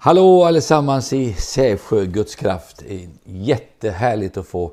Hallå 0.00 0.44
allesammans 0.44 1.12
i 1.12 1.32
Sävsjö 1.32 2.04
Guds 2.04 2.34
kraft. 2.34 2.82
Jättehärligt 3.24 4.36
att 4.36 4.46
få 4.46 4.72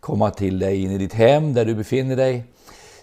komma 0.00 0.30
till 0.30 0.58
dig 0.58 0.82
in 0.82 0.90
i 0.90 0.98
ditt 0.98 1.12
hem 1.12 1.54
där 1.54 1.64
du 1.64 1.74
befinner 1.74 2.16
dig. 2.16 2.44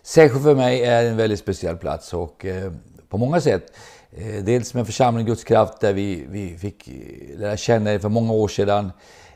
Sävsjö 0.04 0.40
för 0.40 0.56
mig 0.56 0.84
är 0.84 1.06
en 1.06 1.18
väldigt 1.18 1.40
speciell 1.40 1.78
plats 1.78 2.14
och 2.14 2.46
eh, 2.46 2.72
på 3.10 3.18
många 3.18 3.42
sätt. 3.42 3.74
Eh, 4.12 4.44
dels 4.44 4.74
med 4.74 4.86
församlingen 4.86 5.28
Guds 5.28 5.44
kraft 5.44 5.80
där 5.80 5.94
vi, 5.94 6.26
vi 6.30 6.58
fick 6.58 6.88
eh, 6.88 7.40
lära 7.40 7.58
känna 7.58 7.94
er 7.94 8.00
för 8.00 8.10
många 8.10 8.34
år 8.34 8.48
sedan 8.48 8.92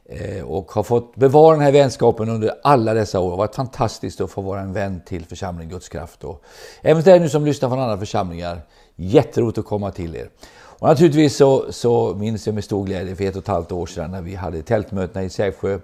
eh, 0.06 0.44
och 0.44 0.72
har 0.72 0.84
fått 0.84 1.16
bevara 1.16 1.56
den 1.56 1.66
här 1.66 1.72
vänskapen 1.72 2.30
under 2.30 2.54
alla 2.64 2.94
dessa 2.94 3.20
år. 3.20 3.26
Det 3.26 3.32
har 3.32 3.38
varit 3.38 3.56
fantastiskt 3.56 4.22
att 4.22 4.32
få 4.32 4.42
vara 4.42 4.62
en 4.62 4.74
vän 4.74 5.02
till 5.06 5.26
församlingen 5.26 5.72
Guds 5.72 5.90
kraft. 5.90 6.24
Och 6.24 6.44
även 6.82 7.04
till 7.04 7.12
er 7.12 7.20
nu 7.20 7.30
som 7.30 7.46
lyssnar 7.46 7.70
från 7.70 7.80
andra 7.80 7.98
församlingar, 7.98 8.62
jätteroligt 8.96 9.58
att 9.58 9.66
komma 9.66 9.92
till 9.92 10.16
er. 10.16 10.30
Och 10.80 10.88
naturligtvis 10.88 11.38
så, 11.38 11.72
så 11.72 12.16
minns 12.16 12.46
jag 12.46 12.56
med 12.56 12.64
stor 12.64 12.86
glädje 12.86 13.16
för 13.16 13.24
ett 13.24 13.36
och 13.36 13.42
ett 13.42 13.48
halvt 13.48 13.72
år 13.72 13.86
sedan 13.86 14.12
när 14.12 14.22
vi 14.22 14.36
hade 14.36 14.62
tältmötena 14.62 15.26
i 15.26 15.30
Sävsjö. 15.30 15.80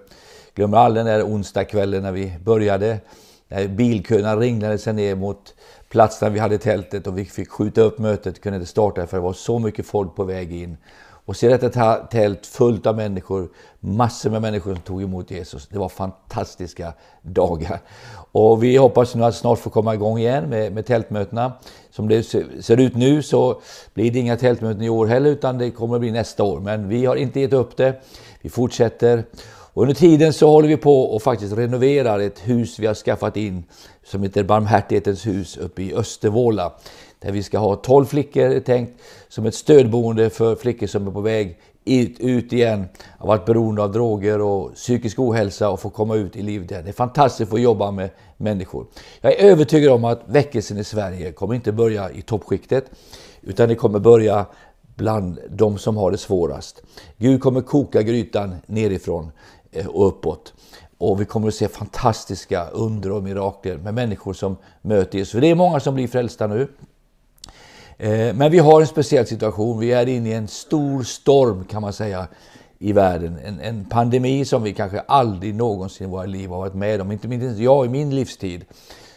Glömmer 0.54 0.78
aldrig 0.78 1.06
den 1.06 1.18
där 1.18 1.26
onsdagskvällen 1.26 2.02
när 2.02 2.12
vi 2.12 2.32
började. 2.44 2.98
När 3.48 3.68
bilköerna 3.68 4.36
ringlade 4.36 4.78
sig 4.78 4.92
ner 4.92 5.14
mot 5.14 5.54
platsen 5.88 6.26
där 6.26 6.34
vi 6.34 6.40
hade 6.40 6.58
tältet 6.58 7.06
och 7.06 7.18
vi 7.18 7.24
fick 7.24 7.50
skjuta 7.50 7.80
upp 7.80 7.98
mötet, 7.98 8.40
kunde 8.40 8.56
inte 8.56 8.70
starta 8.70 9.06
för 9.06 9.16
det 9.16 9.22
var 9.22 9.32
så 9.32 9.58
mycket 9.58 9.86
folk 9.86 10.16
på 10.16 10.24
väg 10.24 10.52
in. 10.52 10.76
Och 11.26 11.36
se 11.36 11.48
detta 11.48 11.94
tält 11.94 12.46
fullt 12.46 12.86
av 12.86 12.96
människor, 12.96 13.48
massor 13.80 14.30
med 14.30 14.42
människor 14.42 14.74
som 14.74 14.82
tog 14.82 15.02
emot 15.02 15.30
Jesus. 15.30 15.68
Det 15.68 15.78
var 15.78 15.88
fantastiska 15.88 16.92
dagar. 17.22 17.80
Och 18.32 18.62
vi 18.62 18.76
hoppas 18.76 19.14
nu 19.14 19.24
att 19.24 19.34
snart 19.34 19.58
få 19.58 19.70
komma 19.70 19.94
igång 19.94 20.18
igen 20.18 20.48
med, 20.48 20.72
med 20.72 20.86
tältmötena. 20.86 21.52
Som 21.90 22.08
det 22.08 22.22
ser 22.62 22.80
ut 22.80 22.96
nu 22.96 23.22
så 23.22 23.60
blir 23.94 24.10
det 24.10 24.18
inga 24.18 24.36
tältmöten 24.36 24.82
i 24.82 24.88
år 24.88 25.06
heller 25.06 25.30
utan 25.30 25.58
det 25.58 25.70
kommer 25.70 25.94
att 25.94 26.00
bli 26.00 26.10
nästa 26.10 26.42
år. 26.42 26.60
Men 26.60 26.88
vi 26.88 27.06
har 27.06 27.16
inte 27.16 27.40
gett 27.40 27.52
upp 27.52 27.76
det. 27.76 28.02
Vi 28.40 28.50
fortsätter. 28.50 29.24
Och 29.74 29.82
under 29.82 29.94
tiden 29.94 30.32
så 30.32 30.50
håller 30.50 30.68
vi 30.68 30.76
på 30.76 31.02
och 31.02 31.22
faktiskt 31.22 31.56
renoverar 31.56 32.20
ett 32.20 32.38
hus 32.38 32.78
vi 32.78 32.86
har 32.86 32.94
skaffat 32.94 33.36
in 33.36 33.64
som 34.04 34.22
heter 34.22 34.42
Barmhärtighetens 34.42 35.26
hus 35.26 35.56
uppe 35.56 35.82
i 35.82 35.94
Östervåla. 35.94 36.72
Där 37.24 37.32
vi 37.32 37.42
ska 37.42 37.58
ha 37.58 37.76
12 37.76 38.04
flickor 38.04 38.60
tänkt 38.60 39.02
som 39.28 39.46
ett 39.46 39.54
stödboende 39.54 40.30
för 40.30 40.56
flickor 40.56 40.86
som 40.86 41.06
är 41.06 41.10
på 41.10 41.20
väg 41.20 41.58
ut 41.84 42.52
igen, 42.52 42.84
har 43.18 43.28
varit 43.28 43.44
beroende 43.44 43.82
av 43.82 43.92
droger 43.92 44.40
och 44.40 44.74
psykisk 44.74 45.18
ohälsa 45.18 45.70
och 45.70 45.80
få 45.80 45.90
komma 45.90 46.14
ut 46.14 46.36
i 46.36 46.42
livet 46.42 46.70
igen. 46.70 46.84
Det 46.84 46.90
är 46.90 46.92
fantastiskt 46.92 47.40
att 47.40 47.50
få 47.50 47.58
jobba 47.58 47.90
med 47.90 48.10
människor. 48.36 48.86
Jag 49.20 49.32
är 49.32 49.50
övertygad 49.50 49.92
om 49.92 50.04
att 50.04 50.22
väckelsen 50.26 50.78
i 50.78 50.84
Sverige 50.84 51.32
kommer 51.32 51.54
inte 51.54 51.72
börja 51.72 52.10
i 52.10 52.22
toppskiktet 52.22 52.90
utan 53.40 53.68
det 53.68 53.74
kommer 53.74 53.98
börja 53.98 54.46
bland 54.96 55.38
de 55.50 55.78
som 55.78 55.96
har 55.96 56.10
det 56.10 56.18
svårast. 56.18 56.82
Gud 57.16 57.40
kommer 57.40 57.60
koka 57.60 58.02
grytan 58.02 58.54
nerifrån 58.66 59.32
eh, 59.72 59.86
och 59.86 60.08
uppåt. 60.08 60.54
Och 60.98 61.20
vi 61.20 61.24
kommer 61.24 61.48
att 61.48 61.54
se 61.54 61.68
fantastiska 61.68 62.66
under 62.66 63.12
och 63.12 63.22
mirakler 63.22 63.76
med 63.76 63.94
människor 63.94 64.32
som 64.32 64.56
möter 64.82 65.18
Jesus. 65.18 65.32
För 65.32 65.40
det 65.40 65.50
är 65.50 65.54
många 65.54 65.80
som 65.80 65.94
blir 65.94 66.08
frälsta 66.08 66.46
nu. 66.46 66.68
Eh, 67.98 68.34
men 68.34 68.50
vi 68.50 68.58
har 68.58 68.80
en 68.80 68.86
speciell 68.86 69.26
situation. 69.26 69.78
Vi 69.78 69.92
är 69.92 70.08
inne 70.08 70.28
i 70.28 70.32
en 70.32 70.48
stor 70.48 71.02
storm 71.02 71.64
kan 71.64 71.82
man 71.82 71.92
säga 71.92 72.26
i 72.78 72.92
världen. 72.92 73.38
En, 73.44 73.60
en 73.60 73.84
pandemi 73.84 74.44
som 74.44 74.62
vi 74.62 74.72
kanske 74.72 75.00
aldrig 75.00 75.54
någonsin 75.54 76.06
i 76.06 76.10
våra 76.10 76.26
liv 76.26 76.50
har 76.50 76.58
varit 76.58 76.74
med 76.74 77.00
om. 77.00 77.12
Inte 77.12 77.28
minst 77.28 77.58
jag 77.58 77.86
i 77.86 77.88
min 77.88 78.14
livstid 78.14 78.64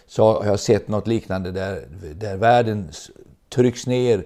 så 0.07 0.33
har 0.33 0.45
jag 0.45 0.59
sett 0.59 0.87
något 0.87 1.07
liknande 1.07 1.51
där, 1.51 1.87
där 2.15 2.37
världen 2.37 2.89
trycks 3.49 3.87
ner, 3.87 4.25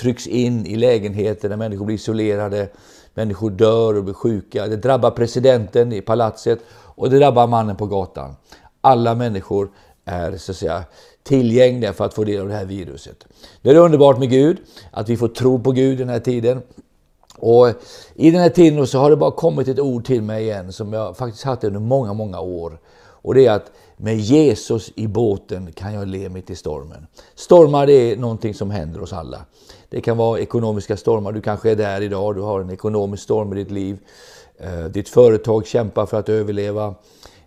trycks 0.00 0.26
in 0.26 0.66
i 0.66 0.76
lägenheter 0.76 1.48
där 1.48 1.56
människor 1.56 1.84
blir 1.84 1.96
isolerade, 1.96 2.68
människor 3.14 3.50
dör 3.50 3.96
och 3.96 4.04
blir 4.04 4.14
sjuka. 4.14 4.66
Det 4.66 4.76
drabbar 4.76 5.10
presidenten 5.10 5.92
i 5.92 6.00
palatset 6.00 6.58
och 6.72 7.10
det 7.10 7.18
drabbar 7.18 7.46
mannen 7.46 7.76
på 7.76 7.86
gatan. 7.86 8.36
Alla 8.80 9.14
människor 9.14 9.70
är 10.10 10.36
så 10.36 10.52
att 10.52 10.56
säga 10.56 10.84
tillgängliga 11.22 11.92
för 11.92 12.04
att 12.04 12.14
få 12.14 12.24
del 12.24 12.40
av 12.40 12.48
det 12.48 12.54
här 12.54 12.64
viruset. 12.64 13.24
Det 13.62 13.70
är 13.70 13.76
underbart 13.76 14.18
med 14.18 14.30
Gud, 14.30 14.58
att 14.90 15.08
vi 15.08 15.16
får 15.16 15.28
tro 15.28 15.58
på 15.58 15.72
Gud 15.72 15.98
den 15.98 16.08
här 16.08 16.20
tiden. 16.20 16.62
Och 17.38 17.68
I 18.14 18.30
den 18.30 18.40
här 18.40 18.48
tiden 18.48 18.86
så 18.86 18.98
har 18.98 19.10
det 19.10 19.16
bara 19.16 19.30
kommit 19.30 19.68
ett 19.68 19.78
ord 19.78 20.04
till 20.04 20.22
mig 20.22 20.42
igen 20.42 20.72
som 20.72 20.92
jag 20.92 21.16
faktiskt 21.16 21.44
haft 21.44 21.64
under 21.64 21.80
många, 21.80 22.12
många 22.12 22.40
år. 22.40 22.78
Och 23.22 23.34
det 23.34 23.46
är 23.46 23.52
att 23.52 23.72
med 23.96 24.18
Jesus 24.18 24.92
i 24.94 25.06
båten 25.06 25.72
kan 25.72 25.94
jag 25.94 26.08
le 26.08 26.28
mitt 26.28 26.50
i 26.50 26.56
stormen. 26.56 27.06
Stormar 27.34 27.86
det 27.86 27.92
är 27.92 28.16
någonting 28.16 28.54
som 28.54 28.70
händer 28.70 29.02
oss 29.02 29.12
alla. 29.12 29.44
Det 29.88 30.00
kan 30.00 30.16
vara 30.16 30.40
ekonomiska 30.40 30.96
stormar, 30.96 31.32
du 31.32 31.40
kanske 31.40 31.70
är 31.70 31.76
där 31.76 32.00
idag, 32.00 32.34
du 32.34 32.40
har 32.40 32.60
en 32.60 32.70
ekonomisk 32.70 33.22
storm 33.22 33.52
i 33.52 33.56
ditt 33.56 33.70
liv. 33.70 33.98
Eh, 34.58 34.84
ditt 34.84 35.08
företag 35.08 35.66
kämpar 35.66 36.06
för 36.06 36.18
att 36.18 36.28
överleva. 36.28 36.94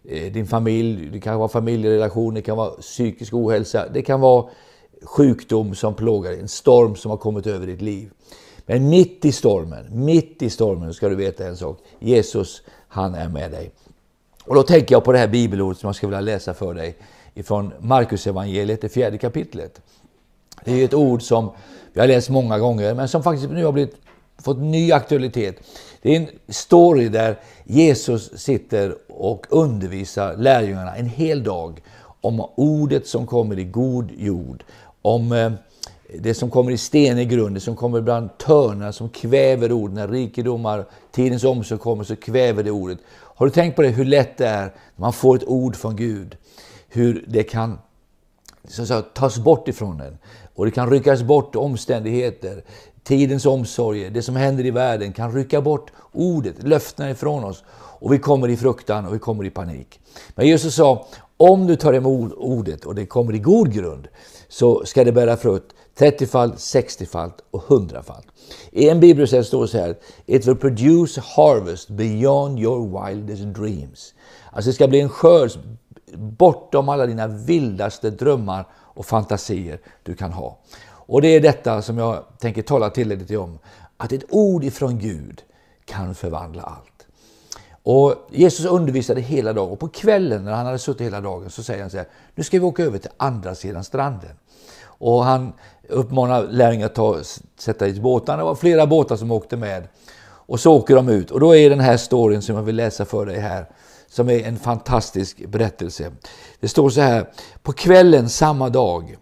Eh, 0.09 0.31
din 0.31 0.47
familj, 0.47 1.09
det 1.09 1.19
kan 1.19 1.40
vara 1.40 1.50
familjerelationer, 1.50 2.36
det 2.36 2.41
kan 2.41 2.58
vara 2.58 2.69
psykisk 2.69 3.34
ohälsa, 3.34 3.90
det 3.90 4.02
kan 4.02 4.22
vara 4.22 4.46
sjukdom 5.03 5.75
som 5.75 5.94
plågar 5.94 6.31
dig, 6.31 6.40
en 6.40 6.47
storm 6.47 6.96
som 6.96 7.12
har 7.12 7.18
kommit 7.18 7.47
över 7.47 7.68
ditt 7.68 7.81
liv. 7.81 8.09
Men 8.66 8.90
mitt 8.90 9.25
i 9.25 9.31
stormen, 9.31 10.06
mitt 10.06 10.41
i 10.41 10.50
stormen 10.50 10.94
ska 10.94 11.09
du 11.09 11.16
veta 11.16 11.47
en 11.47 11.58
sak. 11.58 11.80
Jesus, 12.00 12.62
han 12.88 13.16
är 13.16 13.30
med 13.30 13.52
dig. 13.52 13.72
Och 14.46 14.56
då 14.56 14.64
tänker 14.64 14.96
jag 14.96 15.03
på 15.03 15.12
det 15.12 15.18
här 15.18 15.28
bibelordet 15.28 15.80
som 15.80 15.88
jag 15.88 15.96
skulle 15.96 16.09
vilja 16.09 16.34
läsa 16.34 16.53
för 16.53 16.74
dig 16.74 16.97
ifrån 17.34 17.74
Markus 17.80 18.28
evangeliet, 18.28 18.81
det 18.81 18.90
fjärde 18.90 19.18
kapitlet. 19.18 19.81
Det 20.66 20.81
är 20.81 20.85
ett 20.85 20.94
ord 20.94 21.22
som 21.22 21.52
vi 21.94 22.00
har 22.00 22.08
läst 22.08 22.30
många 22.30 22.59
gånger, 22.59 22.94
men 22.94 23.08
som 23.08 23.24
faktiskt 23.24 23.52
nu 23.52 23.66
har 23.66 23.72
blivit, 23.72 23.96
fått 24.44 24.58
ny 24.58 24.91
aktualitet. 24.91 25.56
Det 26.03 26.16
är 26.16 26.19
en 26.19 26.28
story 26.47 27.09
där 27.09 27.40
Jesus 27.64 28.40
sitter 28.40 28.96
och 29.09 29.46
undervisar 29.50 30.38
lärjungarna 30.38 30.96
en 30.96 31.06
hel 31.06 31.44
dag 31.44 31.81
om 32.22 32.50
ordet 32.56 33.08
som 33.08 33.28
kommer 33.28 33.59
i 33.59 33.64
god 33.64 34.12
jord, 34.18 34.64
om 35.02 35.31
eh, 35.31 35.52
det 36.19 36.34
som 36.34 36.50
kommer 36.50 36.72
i 36.72 36.78
stenig 36.78 37.30
grund, 37.30 37.56
det 37.56 37.59
som 37.59 37.75
kommer 37.75 38.02
bland 38.02 38.38
törnar 38.38 38.91
som 38.91 39.09
kväver 39.09 39.72
ordet. 39.72 39.96
När 39.96 40.08
rikedomar, 40.08 40.86
tidens 41.12 41.44
omsorg 41.44 41.80
kommer 41.80 42.03
så 42.03 42.16
kväver 42.16 42.64
det 42.64 42.72
ordet. 42.72 43.00
Har 43.09 43.46
du 43.46 43.52
tänkt 43.52 43.75
på 43.75 43.81
det, 43.81 43.90
hur 43.90 44.06
lätt 44.06 44.38
det 44.38 44.47
är 44.47 44.62
när 44.62 44.72
man 44.96 45.14
får 45.14 45.35
ett 45.35 45.47
ord 45.47 45.75
från 45.75 45.96
Gud? 45.96 46.38
Hur 46.88 47.25
det 47.28 47.44
kan 47.44 47.78
så 48.68 48.85
säga, 48.85 49.02
tas 49.02 49.38
bort 49.38 49.68
ifrån 49.68 50.02
en. 50.02 50.18
Och 50.56 50.66
det 50.66 50.72
kan 50.72 50.90
ryckas 50.90 51.24
bort 51.24 51.56
omständigheter, 51.56 52.64
tidens 53.03 53.46
omsorger, 53.46 54.09
det 54.09 54.22
som 54.22 54.36
händer 54.36 54.66
i 54.66 54.72
världen 54.72 55.14
kan 55.14 55.34
rycka 55.34 55.62
bort 55.62 55.91
ordet, 56.12 56.64
löftena 56.64 57.09
ifrån 57.09 57.44
oss. 57.44 57.64
Och 58.00 58.14
vi 58.14 58.19
kommer 58.19 58.47
i 58.47 58.58
fruktan 58.58 59.06
och 59.06 59.14
vi 59.14 59.19
kommer 59.19 59.46
i 59.46 59.50
panik. 59.50 60.00
Men 60.36 60.47
Jesus 60.47 60.75
sa, 60.75 61.08
om 61.38 61.68
du 61.68 61.75
tar 61.75 61.94
emot 61.94 62.34
ordet 62.34 62.86
och 62.86 62.96
det 62.96 63.06
kommer 63.06 63.36
i 63.36 63.40
god 63.40 63.74
grund, 63.74 64.08
så 64.47 64.86
ska 64.86 65.03
det 65.03 65.12
bära 65.12 65.38
frukt 65.38 65.75
30-falt, 65.97 66.56
60-falt 66.56 67.36
och 67.52 67.64
100-falt. 67.64 68.28
I 68.72 68.90
en 68.90 69.00
bibelsätt 69.00 69.46
står 69.46 69.62
det 69.62 69.68
så 69.68 69.78
här, 69.78 69.96
It 70.25 70.47
will 70.47 70.56
produce 70.56 71.22
harvest 71.22 71.90
beyond 71.90 72.59
your 72.59 73.06
wildest 73.06 73.44
dreams. 73.44 74.14
Alltså 74.52 74.70
det 74.70 74.74
ska 74.74 74.88
bli 74.88 75.02
en 75.02 75.09
skörd 75.09 75.52
bortom 76.16 76.90
alla 76.90 77.06
dina 77.06 77.28
vildaste 77.28 78.09
drömmar 78.09 78.68
och 78.74 79.06
fantasier 79.06 79.80
du 80.03 80.16
kan 80.16 80.31
ha. 80.31 80.58
Och 81.06 81.22
det 81.22 81.28
är 81.28 81.41
detta 81.41 81.81
som 81.81 81.97
jag 81.97 82.24
tänker 82.40 82.62
tala 82.62 82.90
till 82.90 83.12
er 83.12 83.16
lite 83.16 83.38
om. 83.38 83.59
Att 83.97 84.12
ett 84.12 84.24
ord 84.30 84.64
ifrån 84.64 85.00
Gud 85.00 85.41
kan 85.86 86.16
förvandla 86.16 86.62
allt. 86.62 87.08
Och 87.84 88.16
Jesus 88.31 88.66
undervisade 88.66 89.22
hela 89.22 89.53
dagen 89.53 89.72
och 89.72 89.80
på 89.80 89.88
kvällen 89.88 90.46
när 90.46 90.52
han 90.52 90.66
hade 90.66 90.80
suttit 90.80 91.08
hela 91.08 91.22
dagen 91.22 91.50
så 91.50 91.64
säger 91.64 91.81
han 91.81 91.90
så 91.90 91.97
här, 91.97 92.08
nu 92.36 92.44
ska 92.44 92.59
vi 92.59 92.66
åka 92.66 92.84
över 92.84 92.97
till 92.97 93.09
andra 93.18 93.56
sidan 93.56 93.84
stranden. 93.84 94.31
Och 94.84 95.24
han 95.24 95.53
uppmanar 95.90 96.44
lärjungarna 96.44 96.86
att 96.86 96.96
ta, 96.96 97.18
sätta 97.58 97.88
i 97.88 98.00
båtarna. 98.00 98.38
Det 98.38 98.44
var 98.44 98.55
flera 98.55 98.88
båtar 98.88 99.16
som 99.16 99.32
åkte 99.32 99.58
med. 99.58 99.88
Och 100.26 100.59
så 100.59 100.73
åker 100.73 100.96
de 100.96 101.09
ut. 101.09 101.32
Och 101.32 101.40
då 101.40 101.55
är 101.55 101.70
den 101.70 101.79
här 101.79 101.97
storyn 101.97 102.41
som 102.41 102.55
jag 102.55 102.64
vill 102.64 102.76
läsa 102.76 103.05
för 103.05 103.26
dig 103.26 103.40
här, 103.40 103.66
som 104.08 104.29
är 104.29 104.47
en 104.47 104.59
fantastisk 104.59 105.46
berättelse. 105.47 106.11
Det 106.59 106.67
står 106.67 106.90
så 106.90 107.02
här, 107.02 107.29
på 107.64 107.73
kvällen 107.73 108.29
samma 108.29 108.70
dag 108.70 109.17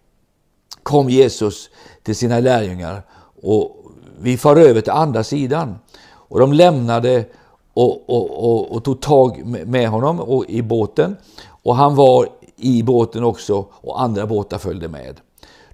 kom 0.84 1.10
Jesus 1.10 1.70
till 2.04 2.16
sina 2.16 2.40
lärjungar 2.40 3.04
och 3.42 3.78
vi 4.22 4.38
far 4.38 4.56
över 4.56 4.82
till 4.82 4.92
andra 4.92 5.24
sidan. 5.24 5.76
Och 6.04 6.40
de 6.40 6.54
lämnade 6.54 7.26
och, 7.74 8.10
och, 8.10 8.44
och, 8.44 8.72
och 8.72 8.84
tog 8.84 9.02
tag 9.02 9.46
med 9.66 9.90
honom 9.90 10.20
och, 10.20 10.46
i 10.50 10.62
båten. 10.62 11.18
Och 11.64 11.76
han 11.76 11.96
var 11.96 12.28
i 12.56 12.84
båten 12.84 13.24
också 13.24 13.66
och 13.72 14.02
andra 14.02 14.26
båtar 14.26 14.58
följde 14.58 14.88
med. 14.88 15.20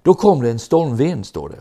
Då 0.02 0.14
kom 0.14 0.42
det 0.42 0.50
en 0.50 0.58
stormvind, 0.58 1.26
står 1.26 1.48
det. 1.48 1.58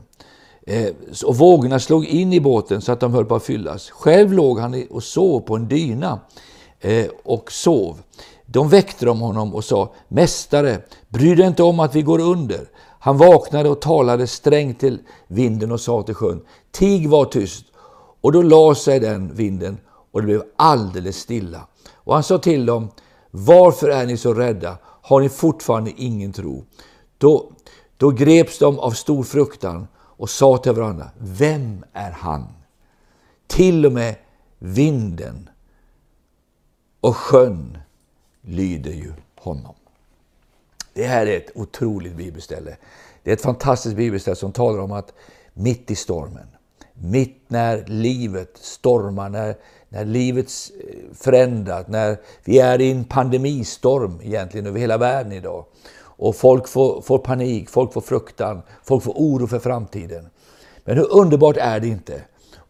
Eh, 0.67 0.94
och 1.25 1.35
vågorna 1.35 1.79
slog 1.79 2.05
in 2.05 2.33
i 2.33 2.39
båten 2.39 2.81
så 2.81 2.91
att 2.91 2.99
de 2.99 3.13
höll 3.13 3.25
på 3.25 3.35
att 3.35 3.44
fyllas. 3.44 3.89
Själv 3.89 4.33
låg 4.33 4.59
han 4.59 4.88
och 4.89 5.03
sov 5.03 5.39
på 5.39 5.55
en 5.55 5.67
dyna 5.67 6.19
eh, 6.79 7.05
och 7.23 7.51
sov. 7.51 8.01
De 8.45 8.69
väckte 8.69 9.05
de 9.05 9.19
honom 9.19 9.55
och 9.55 9.63
sa, 9.63 9.94
Mästare, 10.07 10.81
bry 11.09 11.35
dig 11.35 11.47
inte 11.47 11.63
om 11.63 11.79
att 11.79 11.95
vi 11.95 12.01
går 12.01 12.19
under. 12.19 12.69
Han 13.07 13.18
vaknade 13.18 13.69
och 13.69 13.81
talade 13.81 14.27
strängt 14.27 14.80
till 14.80 15.00
vinden 15.27 15.71
och 15.71 15.81
sa 15.81 16.04
till 16.04 16.15
sjön, 16.15 16.42
Tig 16.71 17.09
var 17.09 17.25
tyst. 17.25 17.65
Och 18.21 18.31
då 18.31 18.42
la 18.42 18.75
sig 18.75 19.00
den 19.00 19.36
vinden 19.36 19.77
och 20.12 20.21
det 20.21 20.25
blev 20.25 20.44
alldeles 20.56 21.18
stilla. 21.18 21.68
Och 21.94 22.13
han 22.13 22.24
sa 22.24 22.38
till 22.38 22.65
dem, 22.65 22.89
varför 23.31 23.89
är 23.89 24.06
ni 24.06 24.18
så 24.18 24.33
rädda? 24.33 24.77
Har 24.83 25.21
ni 25.21 25.30
fortfarande 25.30 25.92
ingen 25.98 26.33
tro? 26.33 26.65
Då, 27.18 27.51
då 27.98 28.09
greps 28.09 28.59
de 28.59 28.80
av 28.80 28.92
stor 28.92 29.24
fruktan 29.24 29.88
och 29.98 30.30
sa 30.30 30.57
till 30.57 30.71
varandra, 30.71 31.09
vem 31.18 31.86
är 31.94 32.12
han? 32.12 32.48
Till 33.48 33.86
och 33.86 33.92
med 33.92 34.15
vinden 34.59 35.50
och 37.01 37.15
sjön 37.18 37.77
lyder 38.42 38.92
ju 38.92 39.13
honom. 39.36 39.76
Det 40.97 41.05
här 41.05 41.25
är 41.25 41.38
ett 41.38 41.51
otroligt 41.55 42.15
bibelställe. 42.15 42.77
Det 43.23 43.31
är 43.31 43.33
ett 43.33 43.41
fantastiskt 43.41 43.95
bibelställe 43.95 44.35
som 44.35 44.51
talar 44.51 44.79
om 44.79 44.91
att 44.91 45.13
mitt 45.53 45.91
i 45.91 45.95
stormen, 45.95 46.47
mitt 46.94 47.41
när 47.47 47.85
livet 47.88 48.51
stormar, 48.57 49.29
när, 49.29 49.55
när 49.89 50.05
livet 50.05 50.47
eh, 50.47 50.95
förändras, 51.13 51.88
när 51.88 52.17
vi 52.44 52.59
är 52.59 52.81
i 52.81 52.91
en 52.91 53.03
pandemistorm 53.03 54.19
egentligen 54.23 54.67
över 54.67 54.79
hela 54.79 54.97
världen 54.97 55.31
idag. 55.31 55.65
Och 55.99 56.35
folk 56.35 56.67
får, 56.67 57.01
får 57.01 57.19
panik, 57.19 57.69
folk 57.69 57.94
får 57.94 58.01
fruktan, 58.01 58.61
folk 58.83 59.03
får 59.03 59.13
oro 59.15 59.47
för 59.47 59.59
framtiden. 59.59 60.29
Men 60.85 60.97
hur 60.97 61.13
underbart 61.13 61.57
är 61.57 61.79
det 61.79 61.88
inte 61.88 62.21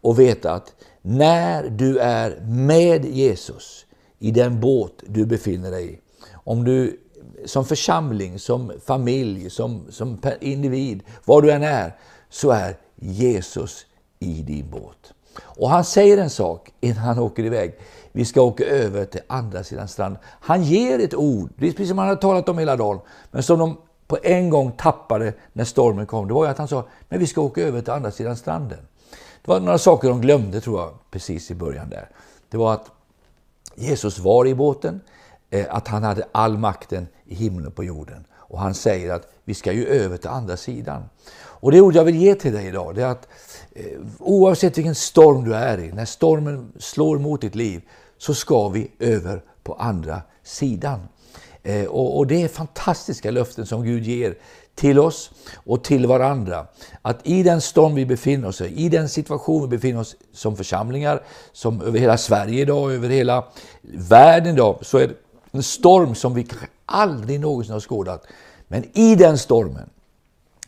att 0.02 0.18
veta 0.18 0.52
att 0.52 0.74
när 1.02 1.68
du 1.68 1.98
är 1.98 2.40
med 2.40 3.04
Jesus 3.04 3.86
i 4.18 4.30
den 4.30 4.60
båt 4.60 5.02
du 5.06 5.26
befinner 5.26 5.70
dig 5.70 5.92
i, 5.92 5.98
om 6.32 6.64
du 6.64 7.00
som 7.44 7.64
församling, 7.64 8.38
som 8.38 8.72
familj, 8.86 9.50
som, 9.50 9.86
som 9.90 10.20
individ, 10.40 11.02
var 11.24 11.42
du 11.42 11.52
än 11.52 11.62
är, 11.62 11.96
så 12.28 12.50
är 12.50 12.76
Jesus 12.96 13.86
i 14.18 14.42
din 14.42 14.70
båt. 14.70 15.12
Och 15.42 15.70
han 15.70 15.84
säger 15.84 16.18
en 16.18 16.30
sak 16.30 16.72
innan 16.80 16.98
han 16.98 17.18
åker 17.18 17.44
iväg. 17.44 17.78
Vi 18.12 18.24
ska 18.24 18.42
åka 18.42 18.64
över 18.64 19.04
till 19.04 19.20
andra 19.26 19.64
sidan 19.64 19.88
stranden. 19.88 20.22
Han 20.24 20.62
ger 20.62 20.98
ett 20.98 21.14
ord, 21.14 21.50
precis 21.58 21.88
som 21.88 21.98
han 21.98 22.08
har 22.08 22.16
talat 22.16 22.48
om 22.48 22.58
hela 22.58 22.76
dagen, 22.76 23.00
men 23.30 23.42
som 23.42 23.58
de 23.58 23.76
på 24.06 24.18
en 24.22 24.50
gång 24.50 24.72
tappade 24.72 25.32
när 25.52 25.64
stormen 25.64 26.06
kom. 26.06 26.28
Det 26.28 26.34
var 26.34 26.44
ju 26.44 26.50
att 26.50 26.58
han 26.58 26.68
sa, 26.68 26.84
men 27.08 27.20
vi 27.20 27.26
ska 27.26 27.40
åka 27.40 27.62
över 27.62 27.80
till 27.80 27.92
andra 27.92 28.10
sidan 28.10 28.36
stranden. 28.36 28.78
Det 29.42 29.48
var 29.48 29.60
några 29.60 29.78
saker 29.78 30.08
de 30.08 30.20
glömde 30.20 30.60
tror 30.60 30.80
jag, 30.80 30.90
precis 31.10 31.50
i 31.50 31.54
början 31.54 31.90
där. 31.90 32.08
Det 32.50 32.56
var 32.56 32.72
att 32.72 32.90
Jesus 33.74 34.18
var 34.18 34.46
i 34.46 34.54
båten, 34.54 35.00
Eh, 35.50 35.66
att 35.70 35.88
han 35.88 36.02
hade 36.02 36.26
all 36.32 36.58
makten 36.58 37.06
i 37.26 37.34
himlen 37.34 37.66
och 37.66 37.74
på 37.74 37.84
jorden. 37.84 38.24
Och 38.34 38.60
han 38.60 38.74
säger 38.74 39.10
att 39.10 39.28
vi 39.44 39.54
ska 39.54 39.72
ju 39.72 39.86
över 39.86 40.16
till 40.16 40.28
andra 40.28 40.56
sidan. 40.56 41.02
Och 41.38 41.72
det 41.72 41.80
ord 41.80 41.94
jag 41.94 42.04
vill 42.04 42.16
ge 42.16 42.34
till 42.34 42.52
dig 42.52 42.66
idag, 42.66 42.94
det 42.94 43.02
är 43.02 43.06
att 43.06 43.28
eh, 43.72 43.84
oavsett 44.18 44.78
vilken 44.78 44.94
storm 44.94 45.44
du 45.44 45.54
är 45.54 45.78
i, 45.78 45.92
när 45.92 46.04
stormen 46.04 46.72
slår 46.78 47.18
mot 47.18 47.40
ditt 47.40 47.54
liv, 47.54 47.82
så 48.18 48.34
ska 48.34 48.68
vi 48.68 48.90
över 48.98 49.42
på 49.62 49.74
andra 49.74 50.22
sidan. 50.42 51.00
Eh, 51.62 51.84
och, 51.84 52.18
och 52.18 52.26
det 52.26 52.42
är 52.42 52.48
fantastiska 52.48 53.30
löften 53.30 53.66
som 53.66 53.84
Gud 53.84 54.04
ger 54.04 54.38
till 54.74 54.98
oss 54.98 55.30
och 55.54 55.84
till 55.84 56.06
varandra. 56.06 56.66
Att 57.02 57.26
i 57.26 57.42
den 57.42 57.60
storm 57.60 57.94
vi 57.94 58.06
befinner 58.06 58.48
oss 58.48 58.60
i, 58.60 58.64
i 58.64 58.88
den 58.88 59.08
situation 59.08 59.62
vi 59.62 59.68
befinner 59.76 60.00
oss 60.00 60.16
som 60.32 60.56
församlingar, 60.56 61.22
som 61.52 61.82
över 61.82 61.98
hela 61.98 62.18
Sverige 62.18 62.62
idag, 62.62 62.92
över 62.92 63.08
hela 63.08 63.44
världen 63.82 64.54
idag, 64.54 64.78
så 64.82 64.98
är 64.98 65.08
det 65.08 65.14
en 65.58 65.62
storm 65.62 66.14
som 66.14 66.34
vi 66.34 66.46
aldrig 66.86 67.40
någonsin 67.40 67.72
har 67.72 67.80
skådat. 67.80 68.26
Men 68.68 68.98
i 68.98 69.14
den 69.14 69.38
stormen 69.38 69.90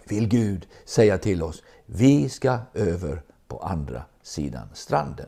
vill 0.04 0.28
Gud 0.28 0.66
säga 0.84 1.18
till 1.18 1.42
oss, 1.42 1.62
vi 1.86 2.28
ska 2.28 2.58
över 2.74 3.22
på 3.48 3.58
andra 3.58 4.02
sidan 4.22 4.68
stranden. 4.74 5.26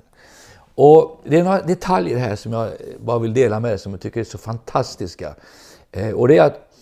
Och 0.74 1.20
Det 1.24 1.38
är 1.38 1.44
några 1.44 1.62
detaljer 1.62 2.18
här 2.18 2.36
som 2.36 2.52
jag 2.52 2.70
bara 3.00 3.18
vill 3.18 3.34
dela 3.34 3.60
med 3.60 3.72
er 3.72 3.76
som 3.76 3.92
jag 3.92 4.00
tycker 4.00 4.20
är 4.20 4.24
så 4.24 4.38
fantastiska. 4.38 5.34
Eh, 5.92 6.10
och 6.10 6.28
det 6.28 6.38
är 6.38 6.42
att 6.42 6.72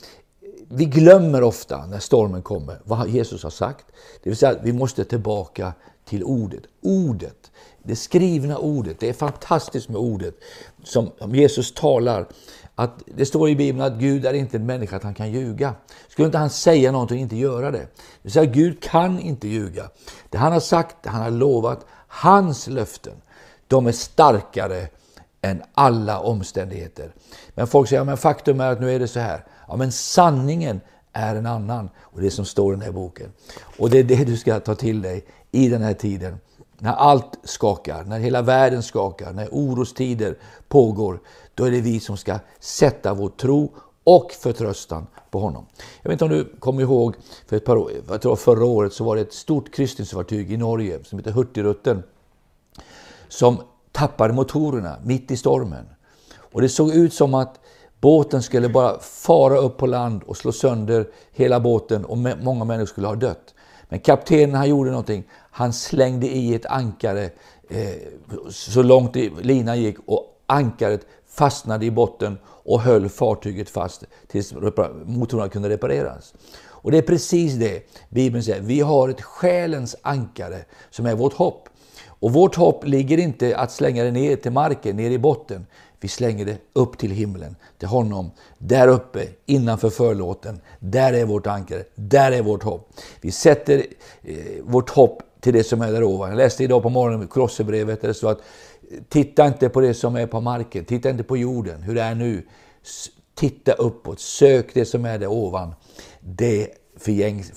vi 0.69 0.85
glömmer 0.85 1.43
ofta 1.43 1.87
när 1.87 1.99
stormen 1.99 2.43
kommer 2.43 2.81
vad 2.85 3.09
Jesus 3.09 3.43
har 3.43 3.51
sagt. 3.51 3.87
Det 4.23 4.31
vill 4.31 4.37
säga 4.37 4.53
att 4.53 4.63
vi 4.63 4.73
måste 4.73 5.05
tillbaka 5.05 5.73
till 6.05 6.25
ordet. 6.25 6.63
Ordet, 6.81 7.51
det 7.83 7.97
skrivna 7.97 8.59
ordet. 8.59 9.01
Det 9.01 9.09
är 9.09 9.13
fantastiskt 9.13 9.89
med 9.89 9.97
ordet 9.97 10.35
som 10.85 11.11
Jesus 11.35 11.75
talar. 11.75 12.27
Att 12.81 13.03
det 13.07 13.27
står 13.27 13.49
i 13.49 13.57
Bibeln 13.57 13.83
att 13.83 13.99
Gud 13.99 14.27
är 14.27 14.33
inte 14.33 14.57
en 14.57 14.67
människa 14.67 14.97
att 14.97 15.03
han 15.03 15.15
kan 15.15 15.33
ljuga. 15.33 15.75
Skulle 16.09 16.27
inte 16.27 16.39
han 16.39 16.51
säga 16.51 16.93
någonting 16.93 17.17
och 17.17 17.23
inte 17.23 17.37
göra 17.37 17.71
det? 17.71 17.79
Det 17.79 17.89
vill 18.23 18.33
säga 18.33 18.45
Gud 18.45 18.83
kan 18.83 19.19
inte 19.19 19.49
ljuga. 19.49 19.91
Det 20.29 20.39
han 20.39 20.53
har 20.53 20.61
sagt, 20.61 20.97
det 21.03 21.11
han 21.11 21.23
har 21.23 21.31
lovat, 21.31 21.87
hans 22.09 22.67
löften, 22.67 23.13
de 23.69 23.87
är 23.87 23.93
starkare 23.93 24.89
än 25.43 25.63
alla 25.75 26.21
omständigheter. 26.21 27.13
Men 27.55 27.67
folk 27.67 27.89
säger, 27.89 28.01
ja, 28.01 28.05
men 28.05 28.17
faktum 28.17 28.61
är 28.61 28.73
att 28.73 28.81
nu 28.81 28.95
är 28.95 28.99
det 28.99 29.09
så 29.09 29.21
här. 29.21 29.45
Ja, 29.69 29.77
men 29.77 29.93
sanningen 29.93 30.81
är 31.13 31.37
en 31.37 31.47
annan. 31.47 31.91
Och 32.01 32.21
det 32.21 32.31
som 32.31 32.45
står 32.45 32.73
i 32.73 32.77
den 32.77 32.85
här 32.85 32.93
boken. 32.93 33.33
Och 33.79 33.91
det 33.91 33.99
är 33.99 34.05
det 34.05 34.25
du 34.25 34.37
ska 34.37 34.61
ta 34.61 34.75
till 34.75 35.03
dig 35.03 35.25
i 35.51 35.69
den 35.69 35.83
här 35.83 35.95
tiden. 35.95 36.39
När 36.81 36.93
allt 36.93 37.39
skakar, 37.45 38.05
när 38.05 38.19
hela 38.19 38.43
världen 38.43 38.83
skakar, 38.83 39.33
när 39.33 39.49
orostider 39.53 40.39
pågår. 40.69 41.21
Då 41.55 41.65
är 41.65 41.71
det 41.71 41.81
vi 41.81 42.01
som 42.01 42.17
ska 42.17 42.39
sätta 42.61 43.15
vår 43.15 43.29
tro 43.29 43.73
och 44.05 44.33
förtröstan 44.33 45.07
på 45.31 45.39
honom. 45.39 45.67
Jag 46.03 46.11
vet 46.11 46.13
inte 46.13 46.25
om 46.25 46.31
du 46.31 46.57
kommer 46.59 46.83
ihåg, 46.83 47.15
för 47.47 47.57
ett 47.57 47.65
par 47.65 47.77
år, 47.77 47.93
jag 48.09 48.23
tror 48.23 48.37
förra 48.37 48.65
året 48.65 48.93
så 48.93 49.05
var 49.05 49.17
det 49.17 49.23
ett 49.23 49.33
stort 49.33 49.75
kryssningsfartyg 49.75 50.53
i 50.53 50.57
Norge 50.57 51.05
som 51.05 51.19
heter 51.19 51.31
Hurtigruten. 51.31 52.03
Som 53.29 53.63
tappade 53.93 54.35
motorerna 54.35 54.97
mitt 55.05 55.31
i 55.31 55.37
stormen. 55.37 55.87
Och 56.53 56.61
det 56.61 56.69
såg 56.69 56.91
ut 56.91 57.15
som 57.15 57.35
att 57.35 57.61
båten 58.01 58.43
skulle 58.43 58.69
bara 58.69 58.99
fara 58.99 59.59
upp 59.59 59.77
på 59.77 59.87
land 59.87 60.23
och 60.23 60.37
slå 60.37 60.53
sönder 60.53 61.09
hela 61.33 61.61
båten 61.61 62.05
och 62.05 62.19
många 62.19 62.65
människor 62.65 62.87
skulle 62.87 63.07
ha 63.07 63.15
dött. 63.15 63.55
Men 63.89 64.01
kaptenen 64.01 64.55
han 64.55 64.69
gjorde 64.69 64.91
någonting. 64.91 65.25
Han 65.51 65.73
slängde 65.73 66.27
i 66.27 66.55
ett 66.55 66.67
ankare 66.67 67.31
eh, 67.69 67.95
så 68.51 68.83
långt 68.83 69.17
linan 69.43 69.81
gick 69.81 69.97
och 70.07 70.27
ankaret 70.47 71.07
fastnade 71.29 71.87
i 71.87 71.91
botten 71.91 72.39
och 72.47 72.81
höll 72.81 73.09
fartyget 73.09 73.71
fast 73.71 74.05
tills 74.29 74.55
motorerna 75.05 75.49
kunde 75.49 75.69
repareras. 75.69 76.35
Och 76.83 76.91
det 76.91 76.99
är 76.99 77.03
precis 77.03 77.55
det 77.55 77.83
Bibeln 78.09 78.45
säger. 78.45 78.61
Vi 78.61 78.81
har 78.81 79.09
ett 79.09 79.23
själens 79.23 79.97
ankare 80.03 80.65
som 80.91 81.07
är 81.07 81.15
vårt 81.15 81.33
hopp. 81.33 81.69
Och 82.07 82.33
vårt 82.33 82.55
hopp 82.57 82.87
ligger 82.87 83.19
inte 83.19 83.57
att 83.57 83.73
slänga 83.73 84.05
det 84.05 84.11
ner 84.11 84.37
till 84.37 84.53
marken, 84.53 84.97
ner 84.97 85.11
i 85.11 85.19
botten. 85.19 85.67
Vi 86.01 86.09
slänger 86.09 86.45
det 86.45 86.57
upp 86.73 86.99
till 86.99 87.11
himlen, 87.11 87.57
till 87.79 87.89
honom. 87.89 88.31
Där 88.59 88.89
uppe, 88.89 89.27
innanför 89.47 89.91
förlåten. 89.91 90.61
Där 90.79 91.13
är 91.13 91.25
vårt 91.25 91.47
ankare, 91.47 91.85
där 91.95 92.33
är 92.33 92.43
vårt 92.43 92.63
hopp. 92.63 92.91
Vi 93.21 93.31
sätter 93.31 93.87
eh, 94.23 94.37
vårt 94.63 94.91
hopp 94.91 95.23
till 95.41 95.53
det 95.53 95.65
som 95.65 95.83
är 95.83 95.93
där 95.93 96.05
ovan. 96.05 96.29
Jag 96.29 96.37
läste 96.37 96.65
idag 96.65 96.83
på 96.83 96.89
morgonen 96.89 97.29
Kolosserbrevet 97.29 98.01
där 98.01 98.09
det 98.09 98.15
står 98.15 98.31
att 98.31 98.43
titta 99.09 99.47
inte 99.47 99.69
på 99.69 99.81
det 99.81 99.95
som 99.95 100.17
är 100.17 100.27
på 100.27 100.41
marken, 100.41 100.85
titta 100.85 101.11
inte 101.11 101.23
på 101.23 101.37
jorden, 101.37 101.83
hur 101.83 101.95
det 101.95 102.03
är 102.03 102.15
nu. 102.15 102.47
Titta 103.35 103.73
uppåt, 103.73 104.21
sök 104.21 104.75
det 104.75 104.85
som 104.85 105.05
är 105.05 105.19
där 105.19 105.27
ovan. 105.27 105.75
Det 106.21 106.69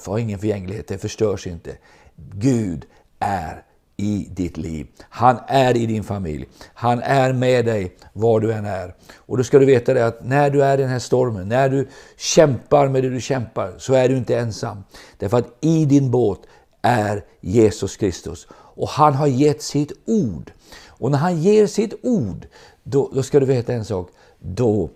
har 0.05 0.17
ingen 0.17 0.39
förgänglighet, 0.39 0.87
det 0.87 0.97
förstörs 0.97 1.47
inte. 1.47 1.77
Gud 2.15 2.85
är 3.19 3.63
i 3.97 4.27
ditt 4.31 4.57
liv. 4.57 4.87
Han 5.09 5.37
är 5.47 5.77
i 5.77 5.85
din 5.85 6.03
familj. 6.03 6.47
Han 6.73 6.99
är 6.99 7.33
med 7.33 7.65
dig 7.65 7.97
var 8.13 8.39
du 8.39 8.53
än 8.53 8.65
är. 8.65 8.95
Och 9.15 9.37
då 9.37 9.43
ska 9.43 9.59
du 9.59 9.65
veta 9.65 9.93
det 9.93 10.05
att 10.05 10.25
när 10.25 10.49
du 10.49 10.63
är 10.63 10.77
i 10.77 10.81
den 10.81 10.89
här 10.89 10.99
stormen, 10.99 11.49
när 11.49 11.69
du 11.69 11.87
kämpar 12.17 12.87
med 12.87 13.03
det 13.03 13.09
du 13.09 13.21
kämpar, 13.21 13.73
så 13.77 13.93
är 13.93 14.09
du 14.09 14.17
inte 14.17 14.37
ensam. 14.37 14.83
Därför 15.17 15.37
att 15.37 15.57
i 15.61 15.85
din 15.85 16.11
båt 16.11 16.39
är 16.83 17.25
Jesus 17.41 17.97
Kristus. 17.97 18.47
Och 18.51 18.89
han 18.89 19.13
har 19.13 19.27
gett 19.27 19.61
sitt 19.61 19.91
ord. 20.05 20.51
Och 20.87 21.11
när 21.11 21.17
han 21.17 21.41
ger 21.41 21.67
sitt 21.67 21.93
ord, 22.03 22.47
då, 22.83 23.11
då 23.13 23.23
ska 23.23 23.39
du 23.39 23.45
veta 23.45 23.73
en 23.73 23.85
sak. 23.85 24.09
Då 24.39 24.89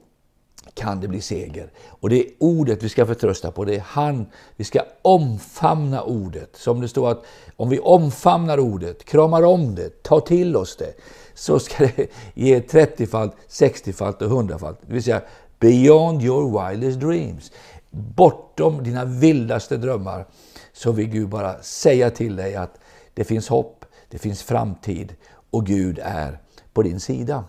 kan 0.73 1.01
det 1.01 1.07
bli 1.07 1.21
seger. 1.21 1.71
Och 1.87 2.09
det 2.09 2.19
är 2.19 2.25
ordet 2.39 2.83
vi 2.83 2.89
ska 2.89 3.05
förtrösta 3.05 3.51
på. 3.51 3.65
Det 3.65 3.75
är 3.75 3.83
han. 3.85 4.25
Vi 4.55 4.63
ska 4.63 4.79
omfamna 5.01 6.03
ordet. 6.03 6.55
Som 6.55 6.81
det 6.81 6.87
står 6.87 7.11
att 7.11 7.25
om 7.55 7.69
vi 7.69 7.79
omfamnar 7.79 8.59
ordet, 8.59 9.05
kramar 9.05 9.43
om 9.43 9.75
det, 9.75 10.03
tar 10.03 10.19
till 10.19 10.55
oss 10.55 10.77
det, 10.77 10.93
så 11.33 11.59
ska 11.59 11.87
det 11.95 12.07
ge 12.33 12.59
30-falt, 12.59 13.33
60-falt 13.49 14.21
och 14.21 14.31
100-falt. 14.31 14.79
Det 14.87 14.93
vill 14.93 15.03
säga 15.03 15.21
beyond 15.59 16.23
your 16.23 16.69
wildest 16.69 16.99
dreams. 16.99 17.51
Bortom 17.89 18.83
dina 18.83 19.05
vildaste 19.05 19.77
drömmar 19.77 20.25
så 20.77 20.91
vill 20.91 21.09
Gud 21.09 21.29
bara 21.29 21.61
säga 21.61 22.09
till 22.09 22.35
dig 22.35 22.55
att 22.55 22.79
det 23.13 23.23
finns 23.23 23.47
hopp, 23.47 23.85
det 24.09 24.17
finns 24.17 24.43
framtid 24.43 25.15
och 25.51 25.65
Gud 25.65 25.99
är 26.03 26.39
på 26.73 26.83
din 26.83 26.99
sida. 26.99 27.43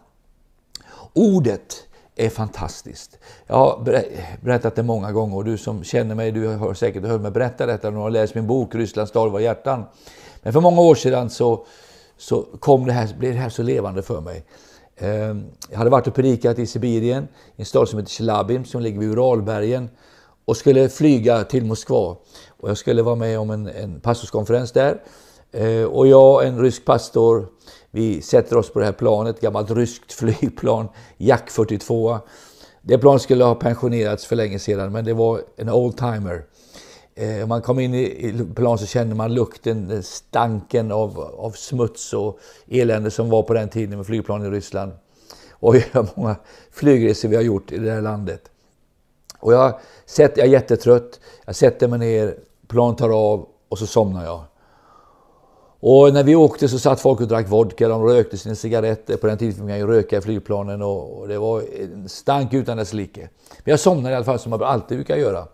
Ordet 1.12 1.86
är 2.16 2.28
fantastiskt. 2.28 3.18
Jag 3.46 3.56
har 3.56 3.84
berättat 4.40 4.76
det 4.76 4.82
många 4.82 5.12
gånger 5.12 5.36
och 5.36 5.44
du 5.44 5.58
som 5.58 5.84
känner 5.84 6.14
mig, 6.14 6.32
du 6.32 6.46
har 6.46 6.74
säkert 6.74 7.04
hört 7.04 7.20
mig 7.20 7.30
berätta 7.30 7.66
detta 7.66 7.90
när 7.90 7.96
du 7.96 8.02
har 8.02 8.10
läst 8.10 8.34
min 8.34 8.46
bok 8.46 8.74
Rysslands 8.74 9.12
dalar 9.12 9.40
hjärtan. 9.40 9.84
Men 10.42 10.52
för 10.52 10.60
många 10.60 10.80
år 10.80 10.94
sedan 10.94 11.30
så, 11.30 11.66
så 12.16 12.42
kom 12.42 12.86
det 12.86 12.92
här, 12.92 13.14
blev 13.18 13.32
det 13.32 13.40
här 13.40 13.48
så 13.48 13.62
levande 13.62 14.02
för 14.02 14.20
mig. 14.20 14.44
Ehm, 14.96 15.44
jag 15.70 15.78
hade 15.78 15.90
varit 15.90 16.06
och 16.06 16.14
predikat 16.14 16.58
i 16.58 16.66
Sibirien, 16.66 17.28
i 17.56 17.60
en 17.60 17.64
stad 17.64 17.88
som 17.88 17.98
heter 17.98 18.10
Chelabim, 18.10 18.64
som 18.64 18.82
ligger 18.82 18.98
vid 18.98 19.08
Uralbergen 19.08 19.90
och 20.48 20.56
skulle 20.56 20.88
flyga 20.88 21.44
till 21.44 21.64
Moskva. 21.64 22.16
Och 22.60 22.70
jag 22.70 22.78
skulle 22.78 23.02
vara 23.02 23.14
med 23.14 23.38
om 23.38 23.50
en, 23.50 23.66
en 23.66 24.00
pastorskonferens 24.00 24.72
där. 24.72 25.02
Eh, 25.52 25.84
och 25.84 26.06
jag, 26.06 26.46
en 26.46 26.60
rysk 26.60 26.84
pastor, 26.84 27.46
vi 27.90 28.22
sätter 28.22 28.56
oss 28.56 28.72
på 28.72 28.78
det 28.78 28.84
här 28.84 28.92
planet, 28.92 29.36
ett 29.36 29.42
gammalt 29.42 29.70
ryskt 29.70 30.12
flygplan, 30.18 30.88
Jack 31.16 31.50
42. 31.50 32.18
Det 32.82 32.98
planet 32.98 33.22
skulle 33.22 33.44
ha 33.44 33.54
pensionerats 33.54 34.26
för 34.26 34.36
länge 34.36 34.58
sedan, 34.58 34.92
men 34.92 35.04
det 35.04 35.14
var 35.14 35.40
en 35.56 35.68
oldtimer. 35.68 36.44
Eh, 37.14 37.42
om 37.42 37.48
man 37.48 37.62
kom 37.62 37.78
in 37.78 37.94
i 37.94 38.46
planet 38.54 38.80
så 38.80 38.86
kände 38.86 39.14
man 39.14 39.34
lukten, 39.34 40.02
stanken 40.02 40.92
av, 40.92 41.20
av 41.20 41.50
smuts 41.50 42.12
och 42.12 42.38
elände 42.68 43.10
som 43.10 43.30
var 43.30 43.42
på 43.42 43.54
den 43.54 43.68
tiden 43.68 43.96
med 43.96 44.06
flygplan 44.06 44.46
i 44.46 44.50
Ryssland. 44.50 44.92
Och 45.50 45.74
hur 45.92 46.06
många 46.14 46.36
flygresor 46.70 47.28
vi 47.28 47.36
har 47.36 47.42
gjort 47.42 47.72
i 47.72 47.78
det 47.78 47.90
här 47.90 48.02
landet. 48.02 48.50
Och 49.38 49.52
jag, 49.52 49.80
sett, 50.06 50.36
jag 50.36 50.46
är 50.46 50.50
jättetrött, 50.50 51.20
jag 51.44 51.54
sätter 51.54 51.88
mig 51.88 51.98
ner, 51.98 52.36
plan 52.68 52.96
tar 52.96 53.10
av 53.10 53.46
och 53.68 53.78
så 53.78 53.86
somnar 53.86 54.24
jag. 54.24 54.42
Och 55.80 56.14
när 56.14 56.22
vi 56.22 56.36
åkte 56.36 56.68
så 56.68 56.78
satt 56.78 57.00
folk 57.00 57.20
och 57.20 57.28
drack 57.28 57.48
vodka, 57.48 57.88
de 57.88 58.04
rökte 58.04 58.38
sina 58.38 58.54
cigaretter. 58.54 59.16
På 59.16 59.26
den 59.26 59.38
tiden 59.38 59.54
fick 59.54 59.64
man 59.64 59.78
ju 59.78 59.86
röka 59.86 60.18
i 60.18 60.20
flygplanen 60.20 60.82
och, 60.82 61.28
det 61.28 61.38
var 61.38 61.62
en 61.82 62.08
stank 62.08 62.54
utan 62.54 62.76
dess 62.76 62.92
like. 62.92 63.20
Men 63.64 63.70
jag 63.70 63.80
somnade 63.80 64.12
i 64.12 64.16
alla 64.16 64.24
fall 64.24 64.38
som 64.38 64.50
man 64.50 64.62
alltid 64.62 64.98
brukar 64.98 65.16
göra. 65.16 65.46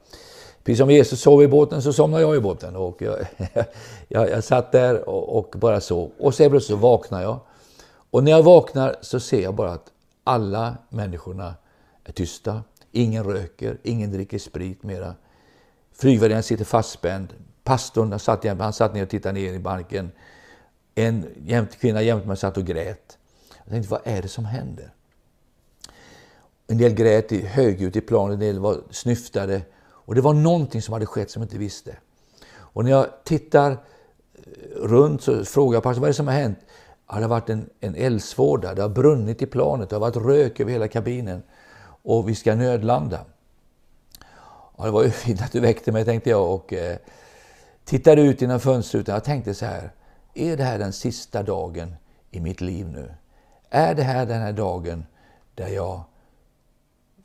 Precis 0.65 0.79
som 0.79 0.91
Jesus 0.91 1.21
sov 1.21 1.43
i 1.43 1.49
båten 1.49 1.83
så 1.83 1.93
somnade 1.93 2.23
jag 2.23 2.37
i 2.37 2.41
båten. 2.41 2.77
Och 2.77 3.03
jag, 3.03 3.19
jag, 4.09 4.31
jag 4.31 4.45
satt 4.45 4.73
där 4.73 5.09
och, 5.09 5.39
och, 5.39 5.55
bara 5.59 5.81
sov. 5.81 6.11
Och 6.19 6.35
så 6.35 6.51
plötsligt 6.51 6.79
så 6.79 6.83
vaknar 6.83 7.23
jag. 7.23 7.39
Och 8.11 8.25
när 8.25 8.31
jag 8.31 8.43
vaknar 8.43 8.97
så 9.01 9.21
ser 9.21 9.43
jag 9.43 9.55
bara 9.55 9.73
att 9.73 9.91
alla 10.25 10.77
människorna 10.89 11.55
är 12.05 12.13
tysta. 12.13 12.63
Ingen 12.93 13.25
röker, 13.25 13.79
ingen 13.83 14.13
dricker 14.13 14.39
sprit 14.39 14.83
mera. 14.83 15.15
Flygvärdinnan 15.99 16.43
sitter 16.43 16.65
fastspänd. 16.65 17.35
Pastorn 17.65 18.19
satt, 18.19 18.45
han 18.45 18.73
satt 18.73 18.95
ner 18.95 19.03
och 19.03 19.09
tittade 19.09 19.41
ner 19.41 19.53
i 19.53 19.59
banken. 19.59 20.13
En 20.95 21.27
jämt, 21.45 21.77
kvinna 21.81 22.03
jämte 22.03 22.29
mig 22.29 22.37
satt 22.37 22.57
och 22.57 22.65
grät. 22.65 23.19
Jag 23.65 23.73
tänkte, 23.73 23.91
vad 23.91 24.01
är 24.05 24.23
det 24.23 24.29
som 24.29 24.45
händer? 24.45 24.91
En 26.67 26.79
del 26.79 26.95
grät 26.95 27.31
högljutt 27.31 27.97
i 27.97 28.01
planet, 28.01 28.35
en 28.35 28.41
del 28.41 28.59
var 28.59 28.81
snyftade. 28.91 29.63
Och 29.85 30.15
det 30.15 30.21
var 30.21 30.35
någonting 30.35 30.83
som 30.83 30.93
hade 30.93 31.07
skett 31.07 31.31
som 31.31 31.43
jag 31.43 31.47
inte 31.47 31.59
visste. 31.59 31.97
Och 32.57 32.85
när 32.85 32.91
jag 32.91 33.25
tittar 33.25 33.71
eh, 33.71 33.79
runt 34.77 35.23
så 35.23 35.45
frågar 35.45 35.77
jag 35.77 35.83
pastorn, 35.83 36.01
vad 36.01 36.09
är 36.09 36.13
det 36.13 36.17
som 36.17 36.27
har 36.27 36.35
hänt? 36.35 36.59
Ja, 37.09 37.15
det 37.15 37.23
har 37.23 37.29
varit 37.29 37.51
en, 37.51 37.71
en 37.81 37.95
eldsvåda, 37.95 38.75
det 38.75 38.83
har 38.83 38.89
brunnit 38.89 39.43
i 39.43 39.47
planet, 39.47 39.91
det 39.91 39.97
har 39.97 40.01
varit 40.01 40.17
rök 40.17 40.61
över 40.61 40.73
hela 40.73 40.89
kabinen 40.89 41.43
och 42.03 42.29
vi 42.29 42.35
ska 42.35 42.55
nödlanda. 42.55 43.21
Ja, 44.77 44.85
det 44.85 44.91
var 44.91 45.05
ju 45.05 45.11
fint 45.11 45.43
att 45.43 45.53
du 45.53 45.61
väckte 45.61 45.93
mig, 45.93 46.05
tänkte 46.05 46.31
jag 46.31 46.55
och 46.55 46.73
eh, 46.73 46.97
tittade 47.85 48.23
ut 48.23 48.41
genom 48.41 48.61
fönstret. 48.61 49.09
Jag 49.09 49.25
tänkte 49.25 49.55
så 49.55 49.67
här, 49.67 49.93
är 50.35 50.57
det 50.57 50.65
här 50.65 50.79
den 50.79 50.93
sista 50.93 51.43
dagen 51.43 51.95
i 52.31 52.41
mitt 52.41 52.61
liv 52.61 52.89
nu? 52.89 53.15
Är 53.71 53.95
det 53.95 54.03
här 54.03 54.27
den 54.27 54.41
här 54.41 54.53
dagen 54.53 55.07
där 55.55 55.69
jag 55.69 56.05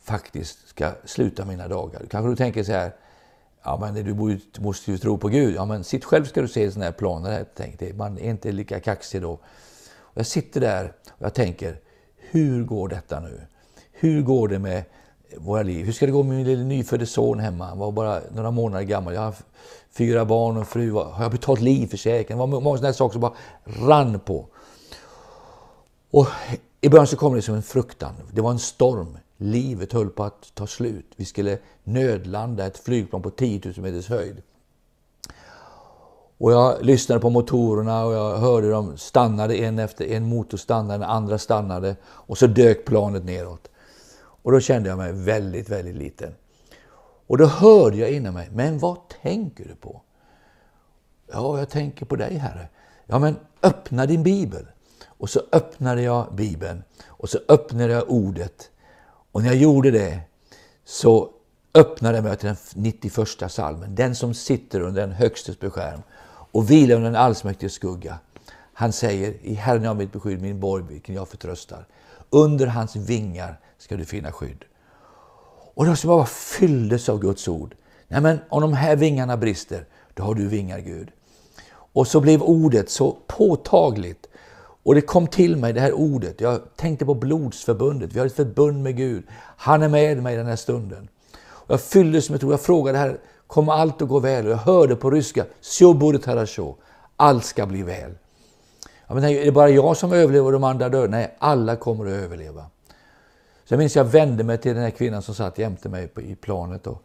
faktiskt 0.10 0.68
ska 0.68 0.92
sluta 1.06 1.46
mina 1.46 1.68
dagar. 1.68 2.02
Kanske 2.10 2.30
du 2.30 2.36
tänker 2.36 2.64
så 2.64 2.72
här, 2.72 2.92
ja 3.64 3.78
men 3.82 3.94
du 3.94 4.40
måste 4.60 4.92
ju 4.92 4.98
tro 4.98 5.18
på 5.18 5.28
Gud. 5.28 5.56
Ja 5.56 5.66
men 5.66 5.84
sitt 5.84 6.06
själv 6.06 6.26
ska 6.26 6.42
du 6.42 6.48
se 6.48 6.72
sådana 6.72 6.86
här 6.86 6.92
planer. 6.92 7.46
Tänk 7.56 7.78
tänkte. 7.78 7.98
Man 7.98 8.18
är 8.18 8.30
inte 8.30 8.52
lika 8.52 8.80
kaxig 8.80 9.22
då. 9.22 9.32
Och 9.32 10.18
jag 10.18 10.26
sitter 10.26 10.62
där 10.62 10.94
och 11.10 11.26
jag 11.26 11.34
tänker, 11.34 11.80
hur 12.16 12.64
går 12.64 12.88
detta 12.88 13.20
nu? 13.20 13.42
Hur 13.92 14.22
går 14.22 14.48
det 14.48 14.60
med 14.60 14.84
våra 15.38 15.64
liv? 15.64 15.86
Hur 15.86 15.94
ska 15.94 16.06
det 16.06 16.12
gå 16.12 16.24
med 16.24 16.38
min 16.38 16.48
lille 16.48 16.64
nyfödde 16.64 17.06
son 17.06 17.40
hemma? 17.40 17.66
Han 17.66 17.80
var 17.80 17.92
bara 17.92 18.22
några 18.36 18.52
månader 18.52 18.84
gammal. 18.84 19.14
Jag 19.14 19.22
har 19.22 19.36
fyra 19.92 20.26
barn 20.26 20.58
och 20.58 20.68
fru. 20.68 20.92
Har 20.92 21.24
jag 21.24 21.32
betalt 21.32 21.62
livförsäkring? 21.62 22.38
Det 22.38 22.46
var 22.46 22.62
många 22.62 22.78
sådana 22.78 22.94
saker 22.94 23.14
som 23.14 23.22
bara 23.22 23.34
rann 23.64 24.20
på. 24.20 24.46
Och 26.12 26.28
i 26.82 26.90
början 26.90 27.08
så 27.08 27.18
kom 27.18 27.36
det 27.36 27.42
som 27.42 27.56
en 27.56 27.64
fruktan. 27.64 28.14
Det 28.32 28.42
var 28.42 28.52
en 28.52 28.60
storm. 28.60 29.18
Livet 29.38 29.94
höll 29.94 30.10
på 30.10 30.24
att 30.24 30.52
ta 30.54 30.68
slut. 30.68 31.06
Vi 31.16 31.26
skulle 31.26 31.58
nödlanda 31.84 32.66
ett 32.66 32.78
flygplan 32.78 33.22
på 33.22 33.30
10 33.30 33.62
000 33.66 33.74
meters 33.78 34.10
höjd. 34.10 34.42
Och 36.38 36.52
jag 36.52 36.86
lyssnade 36.86 37.22
på 37.22 37.30
motorerna 37.30 38.06
och 38.06 38.14
jag 38.14 38.38
hörde 38.38 38.70
dem 38.70 38.98
stannade 38.98 39.56
en 39.56 39.80
efter 39.80 40.06
en 40.06 40.30
motor 40.30 40.58
stannade, 40.58 40.94
den 40.94 41.10
andra 41.10 41.38
stannade 41.38 41.96
och 42.06 42.38
så 42.38 42.48
dök 42.48 42.86
planet 42.86 43.26
neråt. 43.26 43.70
Och 44.42 44.52
då 44.52 44.60
kände 44.60 44.90
jag 44.90 44.98
mig 44.98 45.14
väldigt, 45.14 45.70
väldigt 45.70 45.96
liten. 45.96 46.36
Och 47.28 47.38
då 47.38 47.46
hörde 47.46 47.98
jag 47.98 48.12
inom 48.12 48.34
mig, 48.34 48.50
men 48.52 48.80
vad 48.80 48.98
tänker 49.22 49.66
du 49.66 49.76
på? 49.76 50.02
Ja, 51.32 51.60
jag 51.60 51.70
tänker 51.70 52.06
på 52.06 52.16
dig 52.16 52.38
Herre. 52.38 52.68
Ja, 53.06 53.20
men 53.20 53.36
öppna 53.64 54.06
din 54.06 54.24
bibel. 54.24 54.66
Och 55.08 55.30
så 55.30 55.42
öppnade 55.52 56.02
jag 56.02 56.36
bibeln 56.36 56.84
och 57.08 57.30
så 57.30 57.40
öppnade 57.48 57.94
jag 57.94 58.10
ordet 58.10 58.70
och 59.32 59.42
när 59.42 59.50
jag 59.50 59.58
gjorde 59.58 59.92
det 59.92 60.20
så 60.86 61.32
öppnade 61.74 62.18
jag 62.18 62.24
mig 62.24 62.38
till 62.38 62.48
den 62.48 62.58
91 62.74 63.52
salmen. 63.52 63.96
Den 63.96 64.16
som 64.16 64.34
sitter 64.34 64.80
under 64.82 65.02
den 65.02 65.12
högstes 65.12 65.60
beskärm 65.60 66.02
och 66.52 66.72
vilar 66.72 66.96
under 66.96 67.12
den 67.12 67.22
allsmäktiges 67.22 67.74
skugga. 67.74 68.20
Han 68.74 68.94
säger, 68.94 69.34
i 69.42 69.54
Herren 69.54 69.86
är 69.86 69.94
mitt 69.94 70.12
beskydd, 70.12 70.42
min 70.42 70.60
borg, 70.60 70.84
vilken 70.90 71.16
jag 71.16 71.28
förtröstar. 71.28 71.86
Under 72.30 72.68
hans 72.68 72.96
vingar 72.96 73.60
ska 73.80 73.98
du 73.98 74.06
finna 74.06 74.32
skydd. 74.32 74.66
Och 75.74 75.86
de 75.86 75.96
som 75.96 76.10
jag 76.10 76.20
bara 76.20 76.26
fylldes 76.26 77.10
av 77.10 77.20
Guds 77.20 77.48
ord. 77.48 77.76
Nej, 78.08 78.22
men 78.22 78.40
om 78.50 78.62
de 78.62 78.74
här 78.74 78.96
vingarna 78.96 79.38
brister, 79.38 79.86
då 80.14 80.24
har 80.24 80.36
du 80.36 80.48
vingar 80.48 80.80
Gud. 80.80 81.10
Och 81.72 82.08
så 82.08 82.22
blev 82.22 82.42
ordet 82.42 82.90
så 82.90 83.18
påtagligt 83.28 84.28
och 84.84 84.96
det 84.96 85.02
kom 85.02 85.28
till 85.28 85.56
mig, 85.56 85.74
det 85.74 85.82
här 85.82 85.94
ordet. 85.94 86.42
Jag 86.42 86.62
tänkte 86.76 87.06
på 87.06 87.14
blodsförbundet. 87.14 88.14
Vi 88.14 88.20
har 88.20 88.26
ett 88.26 88.36
förbund 88.36 88.84
med 88.84 88.98
Gud. 88.98 89.24
Han 89.58 89.84
är 89.84 89.90
med 89.90 90.24
mig 90.24 90.36
den 90.36 90.46
här 90.46 90.56
stunden. 90.56 91.08
Och 91.42 91.72
jag 91.74 91.82
fylldes 91.82 92.30
med 92.30 92.40
tro. 92.40 92.52
Jag 92.52 92.62
frågade 92.62 92.98
här, 92.98 93.20
kommer 93.48 93.74
allt 93.74 94.02
att 94.02 94.08
gå 94.08 94.20
väl? 94.20 94.46
Och 94.46 94.52
jag 94.52 94.58
hörde 94.58 94.96
på 94.96 95.12
ryska, 95.12 95.46
allt 97.16 97.46
ska 97.46 97.66
bli 97.66 97.84
väl. 97.84 98.12
Ja, 99.08 99.14
men 99.14 99.24
är 99.24 99.46
det 99.46 99.52
bara 99.52 99.70
jag 99.70 99.98
som 99.98 100.14
överlever 100.14 100.46
och 100.46 100.52
de 100.52 100.64
andra 100.64 100.90
dör? 100.90 101.08
Nej, 101.08 101.36
alla 101.40 101.76
kommer 101.76 102.06
att 102.06 102.24
överleva. 102.24 102.66
Så 103.70 103.74
jag 103.74 103.80
minns 103.80 103.96
jag 103.96 104.04
vände 104.04 104.44
mig 104.44 104.58
till 104.58 104.74
den 104.74 104.84
här 104.84 104.90
kvinnan 104.90 105.22
som 105.22 105.36
satt 105.36 105.58
jämte 105.58 105.90
mig 105.90 106.10
i 106.16 106.36
planet 106.36 106.88
och, 106.88 107.04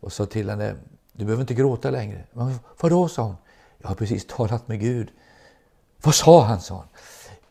och 0.00 0.12
sa 0.12 0.26
till 0.26 0.50
henne, 0.50 0.74
du 1.12 1.24
behöver 1.24 1.40
inte 1.40 1.54
gråta 1.54 1.90
längre. 1.90 2.24
Men 2.32 2.54
vadå, 2.80 3.08
sa 3.08 3.22
hon. 3.22 3.36
Jag 3.78 3.88
har 3.88 3.94
precis 3.94 4.26
talat 4.26 4.68
med 4.68 4.80
Gud. 4.80 5.08
Vad 6.02 6.14
sa 6.14 6.42
han, 6.42 6.60
sa 6.60 6.74
hon. 6.74 6.84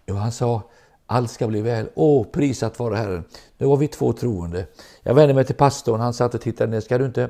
Jo, 0.06 0.16
han 0.16 0.32
sa 0.32 0.62
allt 1.06 1.32
ska 1.32 1.48
bli 1.48 1.62
väl. 1.62 1.90
Åh, 1.96 2.26
prisat 2.32 2.80
vare 2.80 2.96
Herren. 2.96 3.24
Nu 3.58 3.66
var 3.66 3.78
vi 3.78 3.88
två 3.88 4.14
troende. 4.14 4.66
Jag 5.04 5.14
vände 5.14 5.34
mig 5.34 5.46
till 5.46 5.56
pastorn, 5.56 6.00
han 6.00 6.14
satt 6.14 6.36
och 6.36 6.42
tittade 6.42 6.72
ner. 6.72 6.82
Ska 6.82 6.98
du 6.98 7.06
inte 7.06 7.30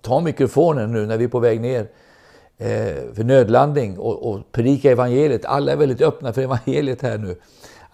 ta 0.00 0.20
mikrofonen 0.20 0.92
nu 0.92 1.06
när 1.06 1.16
vi 1.16 1.24
är 1.24 1.28
på 1.28 1.40
väg 1.40 1.60
ner 1.60 1.80
eh, 2.58 3.14
för 3.14 3.24
nödlandning 3.24 3.98
och, 3.98 4.30
och 4.30 4.52
predika 4.52 4.90
evangeliet? 4.90 5.44
Alla 5.44 5.72
är 5.72 5.76
väldigt 5.76 6.02
öppna 6.02 6.32
för 6.32 6.42
evangeliet 6.42 7.02
här 7.02 7.18
nu. 7.18 7.36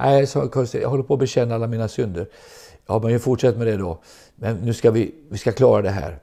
Nej, 0.04 0.26
så, 0.26 0.50
jag 0.73 0.88
håller 0.88 1.02
på 1.02 1.14
att 1.14 1.21
bekänna 1.21 1.54
alla 1.54 1.66
mina 1.66 1.88
synder. 1.88 2.28
Ja, 2.87 2.99
men 3.02 3.12
jag 3.12 3.23
fortsätter 3.23 3.59
med 3.59 3.66
det 3.66 3.76
då. 3.76 3.99
Men 4.37 4.56
nu 4.56 4.75
ska 4.75 4.90
vi, 4.90 5.14
vi 5.30 5.38
ska 5.38 5.52
klara 5.52 5.82
det 5.82 5.90
här. 5.90 6.18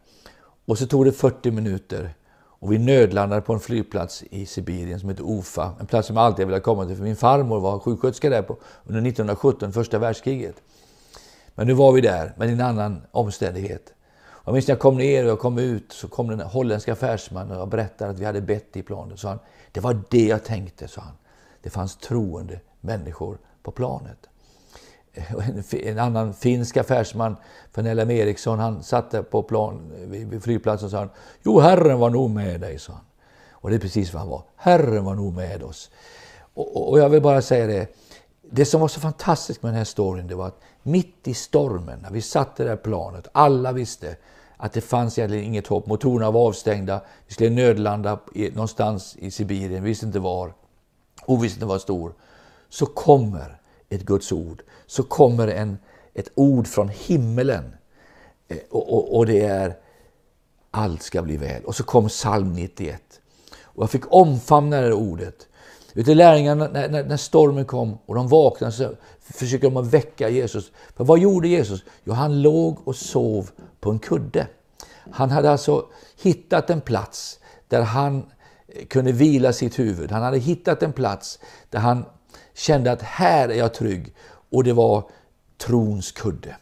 Och 0.65 0.77
så 0.77 0.87
tog 0.87 1.05
det 1.05 1.11
40 1.11 1.51
minuter. 1.51 2.09
Och 2.35 2.71
vi 2.71 2.77
nödlandade 2.77 3.41
på 3.41 3.53
en 3.53 3.59
flygplats 3.59 4.23
i 4.29 4.45
Sibirien 4.45 4.99
som 4.99 5.09
heter 5.09 5.39
Ufa. 5.39 5.71
En 5.79 5.85
plats 5.85 6.07
som 6.07 6.15
jag 6.17 6.25
alltid 6.25 6.47
velat 6.47 6.63
komma 6.63 6.85
till 6.85 6.95
för 6.95 7.03
min 7.03 7.15
farmor 7.15 7.59
var 7.59 7.79
sjuksköterska 7.79 8.29
där 8.29 8.41
på, 8.41 8.57
under 8.85 9.01
1917, 9.01 9.73
första 9.73 9.99
världskriget. 9.99 10.55
Men 11.55 11.67
nu 11.67 11.73
var 11.73 11.91
vi 11.91 12.01
där, 12.01 12.33
men 12.37 12.49
i 12.49 12.53
en 12.53 12.61
annan 12.61 13.01
omständighet. 13.11 13.93
Jag 14.45 14.53
minns 14.53 14.67
när 14.67 14.75
jag 14.75 14.81
kom 14.81 14.97
ner 14.97 15.23
och 15.23 15.29
jag 15.29 15.39
kom 15.39 15.57
ut 15.57 15.91
så 15.91 16.07
kom 16.07 16.27
den 16.27 16.39
holländska 16.39 16.93
affärsmannen 16.93 17.57
och 17.57 17.67
berättade 17.67 18.11
att 18.11 18.19
vi 18.19 18.25
hade 18.25 18.41
bett 18.41 18.77
i 18.77 18.81
planet. 18.83 19.19
Så 19.19 19.27
han, 19.27 19.39
det 19.71 19.79
var 19.79 20.01
det 20.09 20.25
jag 20.25 20.43
tänkte, 20.43 20.87
sa 20.87 21.01
han. 21.01 21.15
Det 21.61 21.69
fanns 21.69 21.97
troende 21.97 22.59
människor 22.81 23.37
på 23.63 23.71
planet. 23.71 24.29
En 25.71 25.99
annan 25.99 26.33
finsk 26.33 26.77
affärsman 26.77 27.35
från 27.71 27.93
LM 27.95 28.11
Ericsson, 28.11 28.59
han 28.59 28.83
satt 28.83 29.29
på 29.31 29.43
plan 29.43 29.91
vid 30.09 30.43
flygplatsen 30.43 30.85
och 30.85 30.91
sa 30.91 30.97
han, 30.97 31.09
Jo, 31.43 31.59
Herren 31.59 31.99
var 31.99 32.09
nog 32.09 32.29
med 32.29 32.61
dig, 32.61 32.79
sa 32.79 32.93
han. 32.93 33.05
Och 33.51 33.69
det 33.69 33.75
är 33.75 33.79
precis 33.79 34.13
vad 34.13 34.21
han 34.21 34.29
var. 34.29 34.43
Herren 34.55 35.05
var 35.05 35.15
nog 35.15 35.33
med 35.33 35.63
oss. 35.63 35.91
Och, 36.53 36.89
och 36.89 36.99
jag 36.99 37.09
vill 37.09 37.21
bara 37.21 37.41
säga 37.41 37.67
det, 37.67 37.95
det 38.51 38.65
som 38.65 38.81
var 38.81 38.87
så 38.87 38.99
fantastiskt 38.99 39.63
med 39.63 39.69
den 39.69 39.77
här 39.77 39.85
storyn, 39.85 40.27
det 40.27 40.35
var 40.35 40.47
att 40.47 40.61
mitt 40.83 41.27
i 41.27 41.33
stormen, 41.33 41.99
när 41.99 42.11
vi 42.11 42.21
satt 42.21 42.59
i 42.59 42.63
det 42.63 42.69
där 42.69 42.75
planet, 42.75 43.27
alla 43.31 43.71
visste 43.71 44.15
att 44.57 44.73
det 44.73 44.81
fanns 44.81 45.17
egentligen 45.17 45.45
inget 45.45 45.67
hopp. 45.67 45.85
Motorerna 45.85 46.31
var 46.31 46.47
avstängda, 46.47 47.01
vi 47.27 47.33
skulle 47.33 47.49
nödlanda 47.49 48.19
någonstans 48.35 49.15
i 49.19 49.31
Sibirien, 49.31 49.83
vi 49.83 49.89
visste 49.89 50.05
inte 50.05 50.19
var. 50.19 50.53
ovissheten 51.25 51.67
var 51.67 51.77
stor, 51.77 52.13
så 52.69 52.85
kommer 52.85 53.61
ett 53.89 54.03
Guds 54.03 54.31
ord. 54.31 54.63
Så 54.87 55.03
kommer 55.03 55.47
en, 55.47 55.77
ett 56.13 56.31
ord 56.35 56.67
från 56.67 56.89
himmelen. 56.89 57.73
Eh, 58.47 58.57
och, 58.69 58.93
och, 58.93 59.17
och 59.17 59.25
det 59.25 59.41
är 59.45 59.77
allt 60.71 61.03
ska 61.03 61.21
bli 61.21 61.37
väl. 61.37 61.65
Och 61.65 61.75
så 61.75 61.83
kom 61.83 62.07
psalm 62.07 62.53
91. 62.53 63.01
Och 63.61 63.83
jag 63.83 63.89
fick 63.89 64.13
omfamna 64.13 64.81
det 64.81 64.93
ordet. 64.93 65.47
Vet 65.93 66.05
du, 66.05 66.15
lärjungarna, 66.15 66.67
när, 66.67 66.89
när, 66.89 67.03
när, 67.03 67.17
stormen 67.17 67.65
kom 67.65 67.97
och 68.05 68.15
de 68.15 68.27
vaknade 68.27 68.73
så 68.73 68.91
försökte 69.19 69.67
de 69.67 69.77
att 69.77 69.93
väcka 69.93 70.29
Jesus. 70.29 70.71
För 70.95 71.03
vad 71.03 71.19
gjorde 71.19 71.47
Jesus? 71.47 71.83
Jo, 72.03 72.13
han 72.13 72.41
låg 72.41 72.87
och 72.87 72.95
sov 72.95 73.49
på 73.79 73.91
en 73.91 73.99
kudde. 73.99 74.47
Han 75.11 75.29
hade 75.29 75.51
alltså 75.51 75.85
hittat 76.21 76.69
en 76.69 76.81
plats 76.81 77.39
där 77.67 77.81
han 77.81 78.25
eh, 78.67 78.85
kunde 78.85 79.11
vila 79.11 79.53
sitt 79.53 79.79
huvud. 79.79 80.11
Han 80.11 80.23
hade 80.23 80.37
hittat 80.37 80.83
en 80.83 80.93
plats 80.93 81.39
där 81.69 81.79
han 81.79 82.05
kände 82.59 82.91
att 82.91 83.01
här 83.01 83.49
är 83.49 83.55
jag 83.55 83.73
trygg. 83.73 84.13
Och 84.51 84.63
det 84.63 84.73
var 84.73 85.03
trons 85.57 86.11
kudde. 86.11 86.55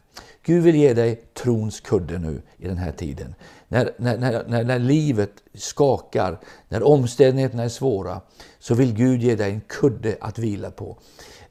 Gud 0.44 0.63
vill 0.63 0.75
ge 0.75 0.94
dig 0.94 1.22
trons 1.34 1.80
kudde 1.80 2.18
nu 2.18 2.42
i 2.58 2.68
den 2.68 2.77
här 2.77 2.92
tiden. 2.92 3.36
När, 3.68 3.92
när, 3.98 4.18
när, 4.48 4.63
när 4.63 4.80
livet 4.80 5.32
skakar, 5.54 6.39
när 6.70 6.84
omständigheterna 6.84 7.63
är 7.63 7.70
svåra, 7.70 8.22
så 8.60 8.74
vill 8.75 8.94
Gud 8.94 9.24
ge 9.24 9.36
dig 9.36 9.51
en 9.51 9.62
kudde 9.62 10.18
att 10.22 10.39
vila 10.39 10.72
på. 10.72 10.98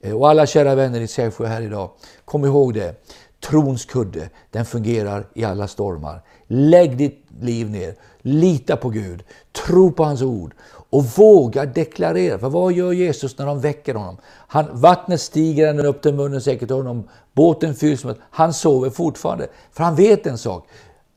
Eh, 0.01 0.17
och 0.17 0.29
alla 0.29 0.47
kära 0.47 0.75
vänner 0.75 1.01
i 1.01 1.07
Sävsjö 1.07 1.47
här 1.47 1.63
idag, 1.63 1.91
kom 2.25 2.45
ihåg 2.45 2.75
det. 2.75 3.05
Trons 3.41 3.85
kudde, 3.85 4.31
den 4.51 4.65
fungerar 4.65 5.27
i 5.35 5.45
alla 5.45 5.69
stormar. 5.69 6.23
Lägg 6.47 6.97
ditt 6.97 7.27
liv 7.41 7.71
ner, 7.71 7.95
lita 8.23 8.77
på 8.77 8.89
Gud, 8.89 9.25
tro 9.53 9.93
på 9.93 10.05
hans 10.05 10.23
ord 10.23 10.55
och 10.97 11.05
våga 11.05 11.67
deklarera. 11.67 12.39
För 12.39 12.49
vad 12.49 12.73
gör 12.73 12.93
Jesus 12.93 13.39
när 13.39 13.47
de 13.47 13.61
väcker 13.61 13.95
honom? 13.95 14.17
Han, 14.27 14.67
vattnet 14.73 15.21
stiger 15.21 15.69
ända 15.69 15.87
upp 15.87 16.03
till 16.03 16.15
munnen 16.15 16.41
säkert 16.41 16.71
honom, 16.71 17.09
båten 17.33 17.75
fylls 17.75 18.05
med... 18.05 18.17
Han 18.31 18.55
sover 18.55 18.91
fortfarande. 18.91 19.49
För 19.73 19.85
han 19.85 19.95
vet 19.95 20.27
en 20.27 20.39
sak. 20.39 20.69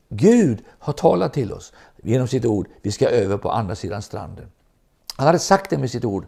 Gud 0.10 0.64
har 0.80 0.94
talat 0.94 1.34
till 1.34 1.54
oss 1.54 1.74
genom 2.04 2.28
sitt 2.28 2.46
ord. 2.46 2.68
Vi 2.82 2.92
ska 2.92 3.10
över 3.10 3.38
på 3.38 3.52
andra 3.52 3.76
sidan 3.76 4.02
stranden. 4.02 4.46
Han 5.16 5.28
hade 5.28 5.40
sagt 5.40 5.70
det 5.70 5.78
med 5.78 5.92
sitt 5.92 6.06
ord. 6.06 6.26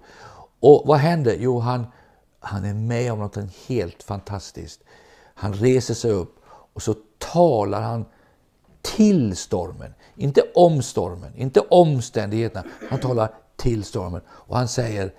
Och 0.59 0.83
vad 0.85 0.97
händer? 0.97 1.35
Jo, 1.39 1.59
han, 1.59 1.87
han 2.39 2.65
är 2.65 2.73
med 2.73 3.13
om 3.13 3.19
något 3.19 3.37
helt 3.67 4.03
fantastiskt. 4.03 4.81
Han 5.33 5.53
reser 5.53 5.93
sig 5.93 6.11
upp 6.11 6.35
och 6.73 6.81
så 6.81 6.95
talar 7.17 7.81
han 7.81 8.05
till 8.81 9.35
stormen. 9.35 9.93
Inte 10.15 10.41
om 10.55 10.81
stormen, 10.81 11.35
inte 11.35 11.59
omständigheterna. 11.59 12.63
Han 12.89 12.99
talar 12.99 13.33
till 13.61 13.83
stormen 13.83 14.21
och 14.29 14.57
han 14.57 14.67
säger 14.67 15.13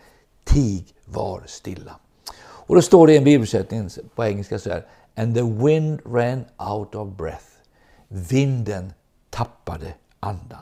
Tig 0.45 0.95
var 1.05 1.43
stilla. 1.47 1.97
Och 2.41 2.75
då 2.75 2.83
står 2.83 3.07
det 3.07 3.13
i 3.13 3.17
en 3.17 3.25
bibelsättning 3.25 3.91
på 4.15 4.25
engelska 4.25 4.59
så 4.59 4.71
här 4.71 4.87
And 5.17 5.35
the 5.35 5.43
wind 5.43 6.01
ran 6.07 6.45
out 6.71 6.95
of 6.95 7.17
breath. 7.17 7.47
Vinden 8.09 8.93
tappade 9.31 9.95
andan. 10.21 10.61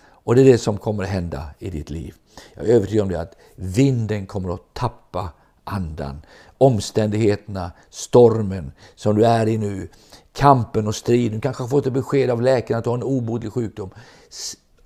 Och 0.00 0.34
det 0.34 0.40
är 0.40 0.44
det 0.44 0.58
som 0.58 0.78
kommer 0.78 1.02
att 1.02 1.08
hända 1.08 1.50
i 1.58 1.70
ditt 1.70 1.90
liv. 1.90 2.14
Jag 2.54 2.68
är 2.68 2.74
övertygad 2.74 3.02
om 3.02 3.08
det 3.08 3.20
att 3.20 3.36
vinden 3.56 4.26
kommer 4.26 4.54
att 4.54 4.74
tappa 4.74 5.28
andan. 5.64 6.22
Omständigheterna, 6.58 7.72
stormen 7.90 8.72
som 8.94 9.16
du 9.16 9.26
är 9.26 9.48
i 9.48 9.58
nu, 9.58 9.88
kampen 10.32 10.86
och 10.86 10.94
striden. 10.94 11.34
Du 11.34 11.40
kanske 11.40 11.62
har 11.62 11.68
fått 11.68 11.86
ett 11.86 11.92
besked 11.92 12.30
av 12.30 12.42
läkaren 12.42 12.78
att 12.78 12.84
du 12.84 12.90
har 12.90 12.96
en 12.96 13.02
obotlig 13.02 13.52
sjukdom. 13.52 13.90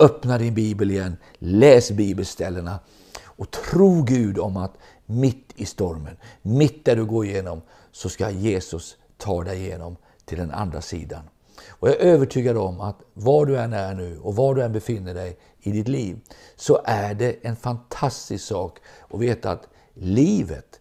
Öppna 0.03 0.39
din 0.39 0.55
bibel 0.55 0.91
igen, 0.91 1.17
läs 1.39 1.91
bibelställena 1.91 2.79
och 3.25 3.51
tro 3.51 4.03
Gud 4.03 4.39
om 4.39 4.57
att 4.57 4.75
mitt 5.07 5.53
i 5.57 5.67
stormen, 5.67 6.17
mitt 6.43 6.85
där 6.85 6.97
du 6.97 7.05
går 7.05 7.27
igenom, 7.27 7.63
så 7.93 8.09
ska 8.09 8.31
Jesus 8.31 8.97
ta 9.19 9.45
dig 9.45 9.59
igenom 9.59 9.97
till 10.25 10.39
den 10.39 10.51
andra 10.51 10.81
sidan. 10.81 11.23
Och 11.69 11.89
Jag 11.89 11.97
är 11.97 12.01
övertygad 12.01 12.57
om 12.57 12.81
att 12.81 12.97
var 13.15 13.47
du 13.47 13.59
än 13.59 13.73
är 13.73 13.95
nu 13.95 14.19
och 14.19 14.37
var 14.37 14.55
du 14.55 14.63
än 14.63 14.73
befinner 14.73 15.15
dig 15.15 15.39
i 15.61 15.73
ditt 15.73 15.89
liv, 15.89 16.19
så 16.57 16.81
är 16.85 17.15
det 17.15 17.37
en 17.43 17.57
fantastisk 17.57 18.45
sak 18.45 18.79
att 19.11 19.21
veta 19.21 19.51
att 19.51 19.69
livet, 19.95 20.81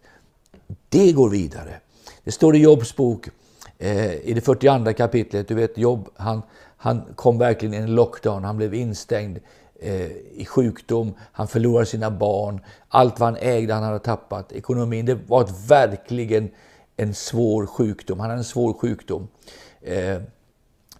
det 0.88 1.12
går 1.12 1.30
vidare. 1.30 1.80
Det 2.24 2.32
står 2.32 2.56
i 2.56 2.58
Jobs 2.58 2.96
bok 2.96 3.28
eh, 3.78 4.14
i 4.14 4.32
det 4.34 4.40
42 4.40 4.92
kapitlet, 4.92 5.48
du 5.48 5.54
vet 5.54 5.78
Job, 5.78 6.08
han, 6.16 6.42
han 6.82 7.02
kom 7.16 7.38
verkligen 7.38 7.74
i 7.74 7.76
en 7.76 7.94
lockdown, 7.94 8.44
han 8.44 8.56
blev 8.56 8.74
instängd 8.74 9.38
eh, 9.80 10.10
i 10.12 10.46
sjukdom, 10.48 11.14
han 11.32 11.48
förlorade 11.48 11.86
sina 11.86 12.10
barn, 12.10 12.60
allt 12.88 13.20
vad 13.20 13.28
han 13.28 13.36
ägde 13.40 13.74
han 13.74 13.82
hade 13.82 13.98
tappat, 13.98 14.52
ekonomin. 14.52 15.06
Det 15.06 15.14
var 15.14 15.42
ett, 15.42 15.68
verkligen 15.68 16.50
en 16.96 17.14
svår 17.14 17.66
sjukdom, 17.66 18.20
han 18.20 18.30
hade 18.30 18.40
en 18.40 18.44
svår 18.44 18.72
sjukdom. 18.72 19.28
Eh, 19.80 20.20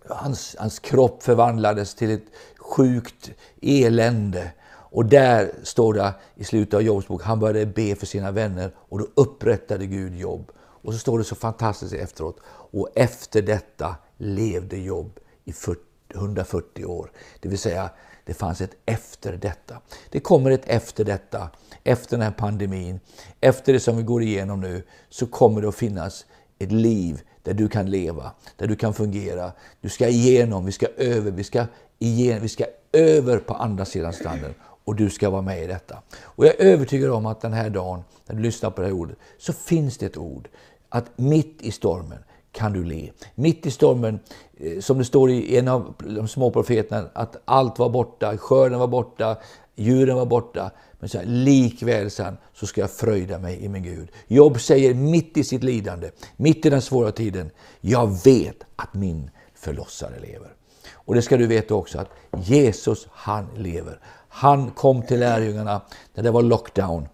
hans, 0.09 0.57
hans 0.59 0.79
kropp 0.79 1.23
förvandlades 1.23 1.95
till 1.95 2.11
ett 2.11 2.27
sjukt 2.59 3.31
elände. 3.62 4.51
Och 4.71 5.07
där 5.07 5.51
står 5.62 5.95
det 5.95 6.14
i 6.35 6.45
slutet 6.45 6.75
av 6.75 6.83
Jobs 6.83 7.09
bok, 7.09 7.23
han 7.23 7.40
började 7.40 7.66
be 7.66 7.95
för 7.95 8.07
sina 8.07 8.31
vänner 8.31 8.71
och 8.77 8.99
då 8.99 9.07
upprättade 9.14 9.87
Gud 9.87 10.16
Jobb. 10.16 10.51
Och 10.59 10.92
så 10.92 10.99
står 10.99 11.18
det 11.18 11.25
så 11.25 11.35
fantastiskt 11.35 11.95
efteråt. 11.95 12.37
Och 12.47 12.88
efter 12.95 13.42
detta 13.42 13.97
levde 14.18 14.77
Jobb 14.77 15.18
i 15.44 15.52
40, 15.52 15.81
140 16.14 16.85
år. 16.85 17.11
Det 17.40 17.48
vill 17.48 17.59
säga, 17.59 17.90
det 18.24 18.35
fanns 18.35 18.61
ett 18.61 18.76
efter 18.87 19.37
detta. 19.37 19.81
Det 20.11 20.20
kommer 20.20 20.50
ett 20.50 20.64
efter 20.66 21.05
detta, 21.05 21.50
efter 21.85 22.16
den 22.16 22.24
här 22.24 22.33
pandemin, 22.33 23.00
efter 23.40 23.72
det 23.72 23.81
som 23.81 23.96
vi 23.96 24.02
går 24.02 24.22
igenom 24.22 24.61
nu, 24.61 24.83
så 25.09 25.26
kommer 25.26 25.62
det 25.62 25.68
att 25.68 25.74
finnas 25.74 26.26
ett 26.59 26.72
liv 26.72 27.20
där 27.42 27.55
du 27.55 27.68
kan 27.68 27.90
leva, 27.90 28.33
där 28.57 28.66
du 28.66 28.76
kan 28.76 28.94
fungera. 28.94 29.52
Du 29.81 29.88
ska 29.88 30.09
igenom, 30.09 30.64
vi 30.64 30.72
ska 30.72 30.87
över, 30.96 31.31
vi 31.31 31.44
ska, 31.44 31.66
igenom, 31.98 32.42
vi 32.42 32.48
ska 32.48 32.64
över 32.92 33.38
på 33.38 33.55
andra 33.55 33.85
sidan 33.85 34.12
stranden 34.12 34.55
och 34.85 34.96
du 34.96 35.11
ska 35.11 35.31
vara 35.31 35.42
med 35.42 35.64
i 35.64 35.66
detta. 35.66 36.02
Och 36.22 36.46
jag 36.46 36.61
är 36.61 36.64
övertygad 36.64 37.11
om 37.11 37.26
att 37.26 37.40
den 37.40 37.52
här 37.52 37.70
dagen, 37.70 38.05
när 38.26 38.37
du 38.37 38.42
lyssnar 38.42 38.70
på 38.70 38.81
det 38.81 38.87
här 38.87 38.94
ordet, 38.94 39.16
så 39.38 39.52
finns 39.52 39.98
det 39.98 40.07
ett 40.07 40.16
ord. 40.16 40.48
Att 40.88 41.18
mitt 41.18 41.62
i 41.62 41.70
stormen 41.70 42.18
kan 42.53 42.73
du 42.73 42.85
le. 42.85 43.11
Mitt 43.35 43.67
i 43.67 43.71
stormen, 43.71 44.21
eh, 44.57 44.81
som 44.81 44.99
det 44.99 45.05
står 45.05 45.31
i 45.31 45.57
en 45.57 45.69
av 45.69 45.95
de 45.99 46.29
små 46.29 46.51
profeterna, 46.51 47.09
att 47.12 47.37
allt 47.45 47.79
var 47.79 47.88
borta, 47.88 48.37
skörden 48.37 48.79
var 48.79 48.87
borta, 48.87 49.37
djuren 49.75 50.17
var 50.17 50.27
borta. 50.27 50.71
Men 51.01 51.09
så 51.09 51.19
här, 51.19 51.25
likväl 51.25 52.11
sen, 52.11 52.37
så 52.55 52.67
ska 52.67 52.81
jag 52.81 52.91
fröjda 52.91 53.38
mig 53.38 53.65
i 53.65 53.69
min 53.69 53.83
Gud. 53.83 54.09
Jobb 54.27 54.61
säger 54.61 54.95
mitt 54.95 55.37
i 55.37 55.45
sitt 55.45 55.62
lidande, 55.62 56.11
mitt 56.37 56.67
i 56.67 56.71
den 56.71 56.83
svåra 56.83 57.12
tiden, 57.12 57.51
jag 57.81 58.25
vet 58.25 58.65
att 58.77 58.95
min 58.95 59.31
förlossare 59.55 60.21
lever. 60.21 60.49
Och 60.93 61.15
det 61.15 61.23
ska 61.23 61.37
du 61.37 61.47
veta 61.47 61.75
också 61.75 61.99
att 61.99 62.09
Jesus, 62.45 63.07
han 63.11 63.47
lever. 63.57 64.01
Han 64.29 64.71
kom 64.71 65.03
till 65.03 65.21
lärjungarna 65.21 65.81
när 66.15 66.23
det 66.23 66.31
var 66.31 66.43
lockdown. 66.43 67.09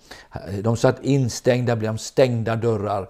De 0.62 0.76
satt 0.76 1.04
instängda 1.04 1.76
bland 1.76 2.00
stängda 2.00 2.56
dörrar, 2.56 3.08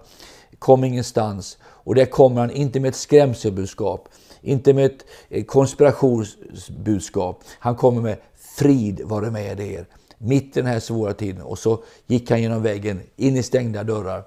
kom 0.59 0.83
ingenstans. 0.83 1.57
Och 1.83 1.95
där 1.95 2.05
kommer 2.05 2.41
han 2.41 2.51
inte 2.51 2.79
med 2.79 2.89
ett 2.89 2.95
skrämselbudskap, 2.95 4.09
inte 4.41 4.73
med 4.73 4.85
ett 4.85 5.05
eh, 5.29 5.43
konspirationsbudskap. 5.43 7.43
Han 7.59 7.75
kommer 7.75 8.01
med 8.01 8.17
frid 8.35 9.01
vare 9.03 9.31
med 9.31 9.59
er 9.59 9.85
mitt 10.17 10.57
i 10.57 10.61
den 10.61 10.65
här 10.65 10.79
svåra 10.79 11.13
tiden. 11.13 11.41
Och 11.41 11.59
så 11.59 11.83
gick 12.07 12.31
han 12.31 12.41
genom 12.41 12.63
väggen, 12.63 13.01
in 13.15 13.37
i 13.37 13.43
stängda 13.43 13.83
dörrar. 13.83 14.23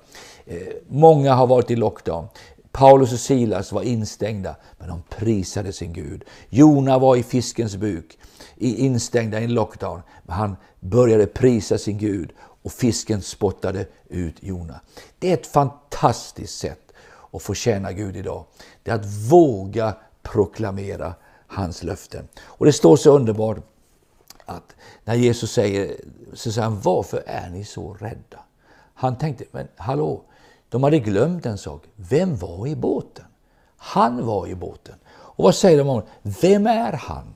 Eh, 0.47 0.57
många 0.89 1.35
har 1.35 1.47
varit 1.47 1.71
i 1.71 1.77
lockdown. 1.77 2.27
Paulus 2.73 3.13
och 3.13 3.19
Silas 3.19 3.73
var 3.73 3.83
instängda, 3.83 4.57
men 4.79 4.89
de 4.89 5.03
prisade 5.09 5.73
sin 5.73 5.93
Gud. 5.93 6.25
Jona 6.49 6.99
var 6.99 7.17
i 7.17 7.23
fiskens 7.23 7.77
buk, 7.77 8.19
instängda 8.57 9.41
i 9.41 9.45
en 9.45 9.55
lockdown, 9.55 10.03
men 10.23 10.37
han 10.37 10.57
började 10.81 11.27
prisa 11.27 11.79
sin 11.79 11.99
Gud 11.99 12.33
och 12.63 12.73
fisken 12.73 13.23
spottade 13.23 13.87
ut 14.09 14.37
Jona. 14.41 14.81
Det 15.19 15.31
är 15.31 15.35
ett 15.35 15.47
fantastiskt 15.47 16.59
sätt 16.59 16.82
och 17.33 17.43
få 17.43 17.55
tjäna 17.55 17.93
Gud 17.93 18.17
idag. 18.17 18.45
Det 18.83 18.91
är 18.91 18.95
att 18.95 19.07
våga 19.31 19.97
proklamera 20.23 21.15
hans 21.47 21.83
löften. 21.83 22.29
Och 22.45 22.67
det 22.67 22.73
står 22.73 22.97
så 22.97 23.17
underbart 23.17 23.59
att 24.45 24.75
när 25.05 25.15
Jesus 25.15 25.53
säger, 25.53 25.97
så 26.33 26.53
säger 26.53 26.69
han, 26.69 26.81
varför 26.81 27.23
är 27.27 27.51
ni 27.51 27.65
så 27.65 27.95
rädda? 27.95 28.39
Han 28.95 29.19
tänkte, 29.19 29.45
men 29.51 29.69
hallå, 29.77 30.23
de 30.69 30.83
hade 30.83 30.99
glömt 30.99 31.47
en 31.47 31.59
sak. 31.59 31.83
Vem 31.97 32.37
var 32.37 32.67
i 32.67 32.77
båten? 32.77 33.25
Han 33.77 34.27
var 34.27 34.47
i 34.47 34.55
båten. 34.55 34.95
Och 35.09 35.45
vad 35.45 35.55
säger 35.55 35.79
de 35.79 35.89
om 35.89 36.03
Vem 36.23 36.67
är 36.67 36.93
han? 36.93 37.35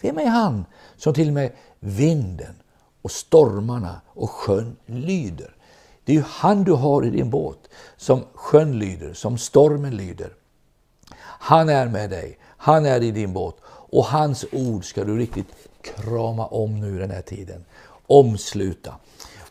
Vem 0.00 0.18
är 0.18 0.26
han 0.26 0.64
som 0.96 1.14
till 1.14 1.28
och 1.28 1.34
med 1.34 1.52
vinden 1.80 2.54
och 3.02 3.10
stormarna 3.10 4.00
och 4.06 4.30
sjön 4.30 4.76
lyder? 4.86 5.55
Det 6.06 6.12
är 6.12 6.16
ju 6.16 6.24
han 6.26 6.64
du 6.64 6.72
har 6.72 7.04
i 7.04 7.10
din 7.10 7.30
båt, 7.30 7.58
som 7.96 8.24
sjön 8.34 8.78
lyder, 8.78 9.12
som 9.12 9.38
stormen 9.38 9.96
lyder. 9.96 10.32
Han 11.22 11.68
är 11.68 11.88
med 11.88 12.10
dig, 12.10 12.38
han 12.56 12.86
är 12.86 13.02
i 13.02 13.10
din 13.10 13.32
båt 13.32 13.56
och 13.66 14.04
hans 14.04 14.44
ord 14.52 14.84
ska 14.84 15.04
du 15.04 15.18
riktigt 15.18 15.46
krama 15.82 16.46
om 16.46 16.80
nu 16.80 16.98
den 16.98 17.10
här 17.10 17.22
tiden. 17.22 17.64
Omsluta. 18.06 18.94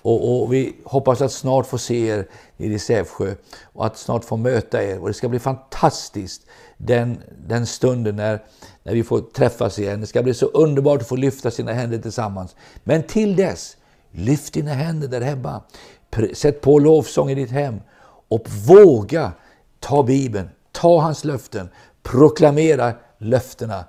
Och, 0.01 0.43
och, 0.43 0.53
vi 0.53 0.75
hoppas 0.83 1.21
att 1.21 1.31
snart 1.31 1.65
få 1.65 1.77
se 1.77 2.07
er 2.07 2.27
nere 2.57 2.73
i 2.73 2.79
Sävsjö 2.79 3.35
och 3.63 3.85
att 3.85 3.97
snart 3.97 4.23
få 4.25 4.37
möta 4.37 4.83
er. 4.83 4.99
Och 4.99 5.07
det 5.07 5.13
ska 5.13 5.29
bli 5.29 5.39
fantastiskt 5.39 6.41
den, 6.77 7.21
den 7.47 7.65
stunden 7.65 8.15
när, 8.15 8.43
när 8.83 8.93
vi 8.93 9.03
får 9.03 9.19
träffas 9.19 9.79
igen. 9.79 10.01
Det 10.01 10.07
ska 10.07 10.23
bli 10.23 10.33
så 10.33 10.45
underbart 10.45 11.01
att 11.01 11.07
få 11.07 11.15
lyfta 11.15 11.51
sina 11.51 11.73
händer 11.73 11.97
tillsammans. 11.97 12.55
Men 12.83 13.03
till 13.03 13.35
dess, 13.35 13.77
lyft 14.11 14.53
dina 14.53 14.73
händer 14.73 15.07
där 15.07 15.21
hemma. 15.21 15.61
Sätt 16.33 16.61
på 16.61 16.79
lovsång 16.79 17.29
i 17.29 17.35
ditt 17.35 17.51
hem 17.51 17.81
och 18.27 18.49
våga 18.67 19.31
ta 19.79 20.03
Bibeln, 20.03 20.49
ta 20.71 21.01
hans 21.01 21.23
löften, 21.23 21.69
proklamera 22.03 22.93
löftena. 23.17 23.85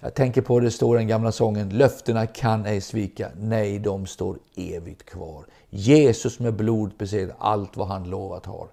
Jag 0.00 0.14
tänker 0.14 0.42
på 0.42 0.60
det 0.60 0.70
står 0.70 0.96
den 0.96 1.08
gamla 1.08 1.32
sången, 1.32 1.68
löftena 1.68 2.26
kan 2.26 2.66
ej 2.66 2.80
svika. 2.80 3.28
Nej, 3.36 3.78
de 3.78 4.06
står 4.06 4.38
evigt 4.56 5.04
kvar. 5.04 5.46
Jesus 5.70 6.38
med 6.38 6.54
blod 6.54 6.92
besegrar 6.98 7.36
allt 7.38 7.76
vad 7.76 7.88
han 7.88 8.10
lovat 8.10 8.46
har. 8.46 8.68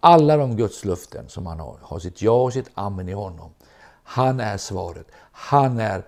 Alla 0.00 0.36
de 0.36 0.56
Guds 0.56 0.84
löften 0.84 1.28
som 1.28 1.46
han 1.46 1.60
har, 1.60 1.76
har 1.82 1.98
sitt 1.98 2.22
ja 2.22 2.42
och 2.42 2.52
sitt 2.52 2.70
amen 2.74 3.08
i 3.08 3.12
honom. 3.12 3.50
Han 4.02 4.40
är 4.40 4.56
svaret. 4.56 5.06
Han 5.32 5.80
är 5.80 6.06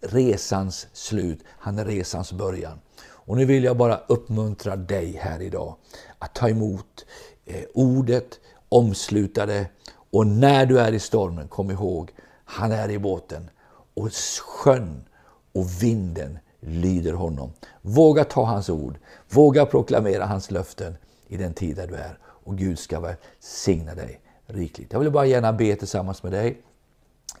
resans 0.00 0.86
slut. 0.92 1.40
Han 1.48 1.78
är 1.78 1.84
resans 1.84 2.32
början. 2.32 2.78
Och 3.26 3.36
nu 3.36 3.44
vill 3.44 3.64
jag 3.64 3.76
bara 3.76 4.00
uppmuntra 4.06 4.76
dig 4.76 5.12
här 5.22 5.42
idag 5.42 5.76
att 6.18 6.34
ta 6.34 6.48
emot 6.48 7.06
eh, 7.44 7.64
ordet, 7.74 8.40
omsluta 8.68 9.46
det 9.46 9.66
och 10.10 10.26
när 10.26 10.66
du 10.66 10.80
är 10.80 10.92
i 10.92 10.98
stormen, 10.98 11.48
kom 11.48 11.70
ihåg, 11.70 12.12
han 12.44 12.72
är 12.72 12.90
i 12.90 12.98
båten 12.98 13.50
och 13.94 14.12
sjön 14.42 15.04
och 15.52 15.82
vinden 15.82 16.38
lyder 16.60 17.12
honom. 17.12 17.52
Våga 17.82 18.24
ta 18.24 18.44
hans 18.44 18.70
ord, 18.70 18.98
våga 19.30 19.66
proklamera 19.66 20.26
hans 20.26 20.50
löften 20.50 20.96
i 21.28 21.36
den 21.36 21.54
tid 21.54 21.76
där 21.76 21.86
du 21.86 21.94
är. 21.94 22.18
Och 22.24 22.58
Gud 22.58 22.78
ska 22.78 23.00
välsigna 23.00 23.94
dig 23.94 24.20
rikligt. 24.46 24.92
Jag 24.92 25.00
vill 25.00 25.10
bara 25.10 25.26
gärna 25.26 25.52
be 25.52 25.76
tillsammans 25.76 26.22
med 26.22 26.32
dig 26.32 26.62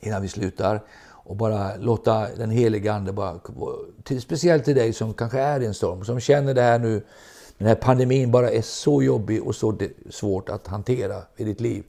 innan 0.00 0.22
vi 0.22 0.28
slutar. 0.28 0.80
Och 1.26 1.36
bara 1.36 1.76
låta 1.76 2.28
den 2.36 2.50
heliga 2.50 2.92
Ande, 2.92 3.12
bara, 3.12 3.40
till, 4.04 4.20
speciellt 4.20 4.64
till 4.64 4.74
dig 4.74 4.92
som 4.92 5.14
kanske 5.14 5.40
är 5.40 5.60
i 5.60 5.66
en 5.66 5.74
storm, 5.74 6.04
som 6.04 6.20
känner 6.20 6.54
det 6.54 6.62
här 6.62 6.78
nu, 6.78 7.02
den 7.58 7.68
här 7.68 7.74
pandemin 7.74 8.30
bara 8.30 8.50
är 8.50 8.62
så 8.62 9.02
jobbig 9.02 9.42
och 9.42 9.54
så 9.54 9.78
svårt 10.10 10.48
att 10.48 10.66
hantera 10.66 11.22
i 11.36 11.44
ditt 11.44 11.60
liv. 11.60 11.84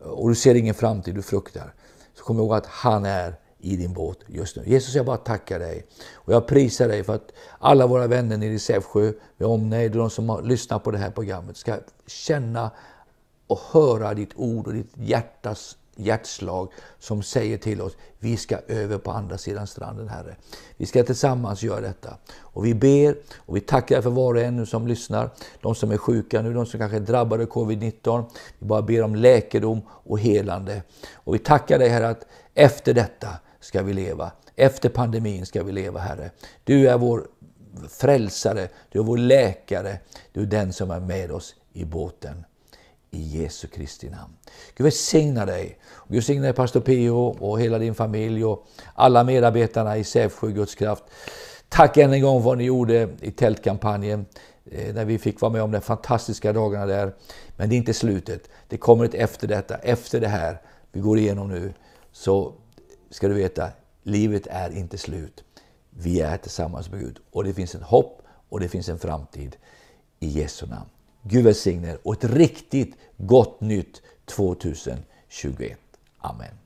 Eh, 0.00 0.06
och 0.06 0.28
du 0.28 0.34
ser 0.34 0.54
ingen 0.54 0.74
framtid, 0.74 1.14
du 1.14 1.22
fruktar. 1.22 1.74
Så 2.14 2.24
kom 2.24 2.38
ihåg 2.38 2.54
att 2.54 2.66
han 2.66 3.04
är 3.04 3.34
i 3.58 3.76
din 3.76 3.92
båt 3.92 4.18
just 4.26 4.56
nu. 4.56 4.62
Jesus, 4.66 4.94
jag 4.94 5.06
bara 5.06 5.16
tackar 5.16 5.58
dig. 5.58 5.86
Och 6.14 6.32
jag 6.32 6.46
prisar 6.46 6.88
dig 6.88 7.04
för 7.04 7.14
att 7.14 7.32
alla 7.58 7.86
våra 7.86 8.06
vänner 8.06 8.36
nere 8.36 8.52
i 8.52 8.58
Sävsjö, 8.58 9.12
med 9.36 9.48
omnejd 9.48 9.92
och 9.92 9.98
de 9.98 10.10
som 10.10 10.28
har 10.28 10.42
lyssnat 10.42 10.84
på 10.84 10.90
det 10.90 10.98
här 10.98 11.10
programmet 11.10 11.56
ska 11.56 11.76
känna 12.06 12.70
och 13.46 13.58
höra 13.70 14.14
ditt 14.14 14.32
ord 14.36 14.66
och 14.66 14.72
ditt 14.72 14.92
hjärtas 14.94 15.76
hjärtslag 15.96 16.72
som 16.98 17.22
säger 17.22 17.58
till 17.58 17.80
oss, 17.80 17.96
vi 18.18 18.36
ska 18.36 18.58
över 18.68 18.98
på 18.98 19.10
andra 19.10 19.38
sidan 19.38 19.66
stranden 19.66 20.08
Herre. 20.08 20.36
Vi 20.76 20.86
ska 20.86 21.04
tillsammans 21.04 21.62
göra 21.62 21.80
detta. 21.80 22.16
Och 22.38 22.66
vi 22.66 22.74
ber 22.74 23.16
och 23.36 23.56
vi 23.56 23.60
tackar 23.60 24.02
för 24.02 24.10
var 24.10 24.34
och 24.34 24.40
en 24.40 24.56
nu 24.56 24.66
som 24.66 24.86
lyssnar, 24.86 25.30
de 25.60 25.74
som 25.74 25.90
är 25.90 25.96
sjuka 25.96 26.42
nu, 26.42 26.54
de 26.54 26.66
som 26.66 26.80
kanske 26.80 26.96
är 26.96 27.00
drabbade 27.00 27.42
av 27.42 27.48
covid-19. 27.48 28.24
Vi 28.58 28.66
bara 28.66 28.82
ber 28.82 29.02
om 29.02 29.16
läkedom 29.16 29.80
och 29.88 30.18
helande. 30.18 30.82
Och 31.14 31.34
vi 31.34 31.38
tackar 31.38 31.78
dig 31.78 31.88
Herre 31.88 32.08
att 32.08 32.26
efter 32.54 32.94
detta 32.94 33.28
ska 33.60 33.82
vi 33.82 33.92
leva. 33.92 34.32
Efter 34.56 34.88
pandemin 34.88 35.46
ska 35.46 35.62
vi 35.62 35.72
leva 35.72 36.00
Herre. 36.00 36.30
Du 36.64 36.88
är 36.88 36.98
vår 36.98 37.26
frälsare, 37.88 38.68
du 38.90 38.98
är 38.98 39.02
vår 39.02 39.16
läkare, 39.16 39.98
du 40.32 40.42
är 40.42 40.46
den 40.46 40.72
som 40.72 40.90
är 40.90 41.00
med 41.00 41.32
oss 41.32 41.54
i 41.72 41.84
båten 41.84 42.44
i 43.12 43.42
Jesu 43.42 43.68
Kristi 43.68 44.10
namn. 44.10 44.32
Gud 44.76 44.84
välsigna 44.84 45.46
dig. 45.46 45.78
Gud 46.08 46.16
välsigna 46.16 46.42
dig 46.42 46.52
pastor 46.52 46.80
Pio 46.80 47.10
och 47.10 47.60
hela 47.60 47.78
din 47.78 47.94
familj 47.94 48.44
och 48.44 48.66
alla 48.94 49.24
medarbetarna 49.24 49.96
i 49.96 50.04
Sävsjö 50.04 50.50
Guds 50.50 50.74
kraft. 50.74 51.04
Tack 51.68 51.96
än 51.96 52.12
en 52.12 52.22
gång 52.22 52.40
för 52.40 52.44
vad 52.44 52.58
ni 52.58 52.64
gjorde 52.64 53.08
i 53.20 53.30
tältkampanjen 53.30 54.26
eh, 54.64 54.94
när 54.94 55.04
vi 55.04 55.18
fick 55.18 55.40
vara 55.40 55.52
med 55.52 55.62
om 55.62 55.70
de 55.70 55.80
fantastiska 55.80 56.52
dagarna 56.52 56.86
där. 56.86 57.14
Men 57.56 57.68
det 57.68 57.74
är 57.74 57.76
inte 57.76 57.94
slutet. 57.94 58.48
Det 58.68 58.76
kommer 58.76 59.04
ett 59.04 59.14
efter 59.14 59.48
detta, 59.48 59.76
efter 59.76 60.20
det 60.20 60.28
här 60.28 60.60
vi 60.92 61.00
går 61.00 61.18
igenom 61.18 61.48
nu. 61.48 61.72
Så 62.12 62.54
ska 63.10 63.28
du 63.28 63.34
veta, 63.34 63.68
livet 64.02 64.46
är 64.46 64.70
inte 64.70 64.98
slut. 64.98 65.44
Vi 65.90 66.20
är 66.20 66.36
tillsammans 66.36 66.90
med 66.90 67.00
Gud 67.00 67.18
och 67.30 67.44
det 67.44 67.54
finns 67.54 67.74
ett 67.74 67.82
hopp 67.82 68.22
och 68.48 68.60
det 68.60 68.68
finns 68.68 68.88
en 68.88 68.98
framtid 68.98 69.56
i 70.20 70.26
Jesu 70.26 70.66
namn. 70.66 70.88
Gud 71.22 71.44
välsigne 71.44 71.90
er 71.90 71.98
och 72.02 72.14
ett 72.14 72.24
riktigt 72.24 72.96
gott 73.16 73.60
nytt 73.60 74.02
2021. 74.24 75.78
Amen. 76.18 76.61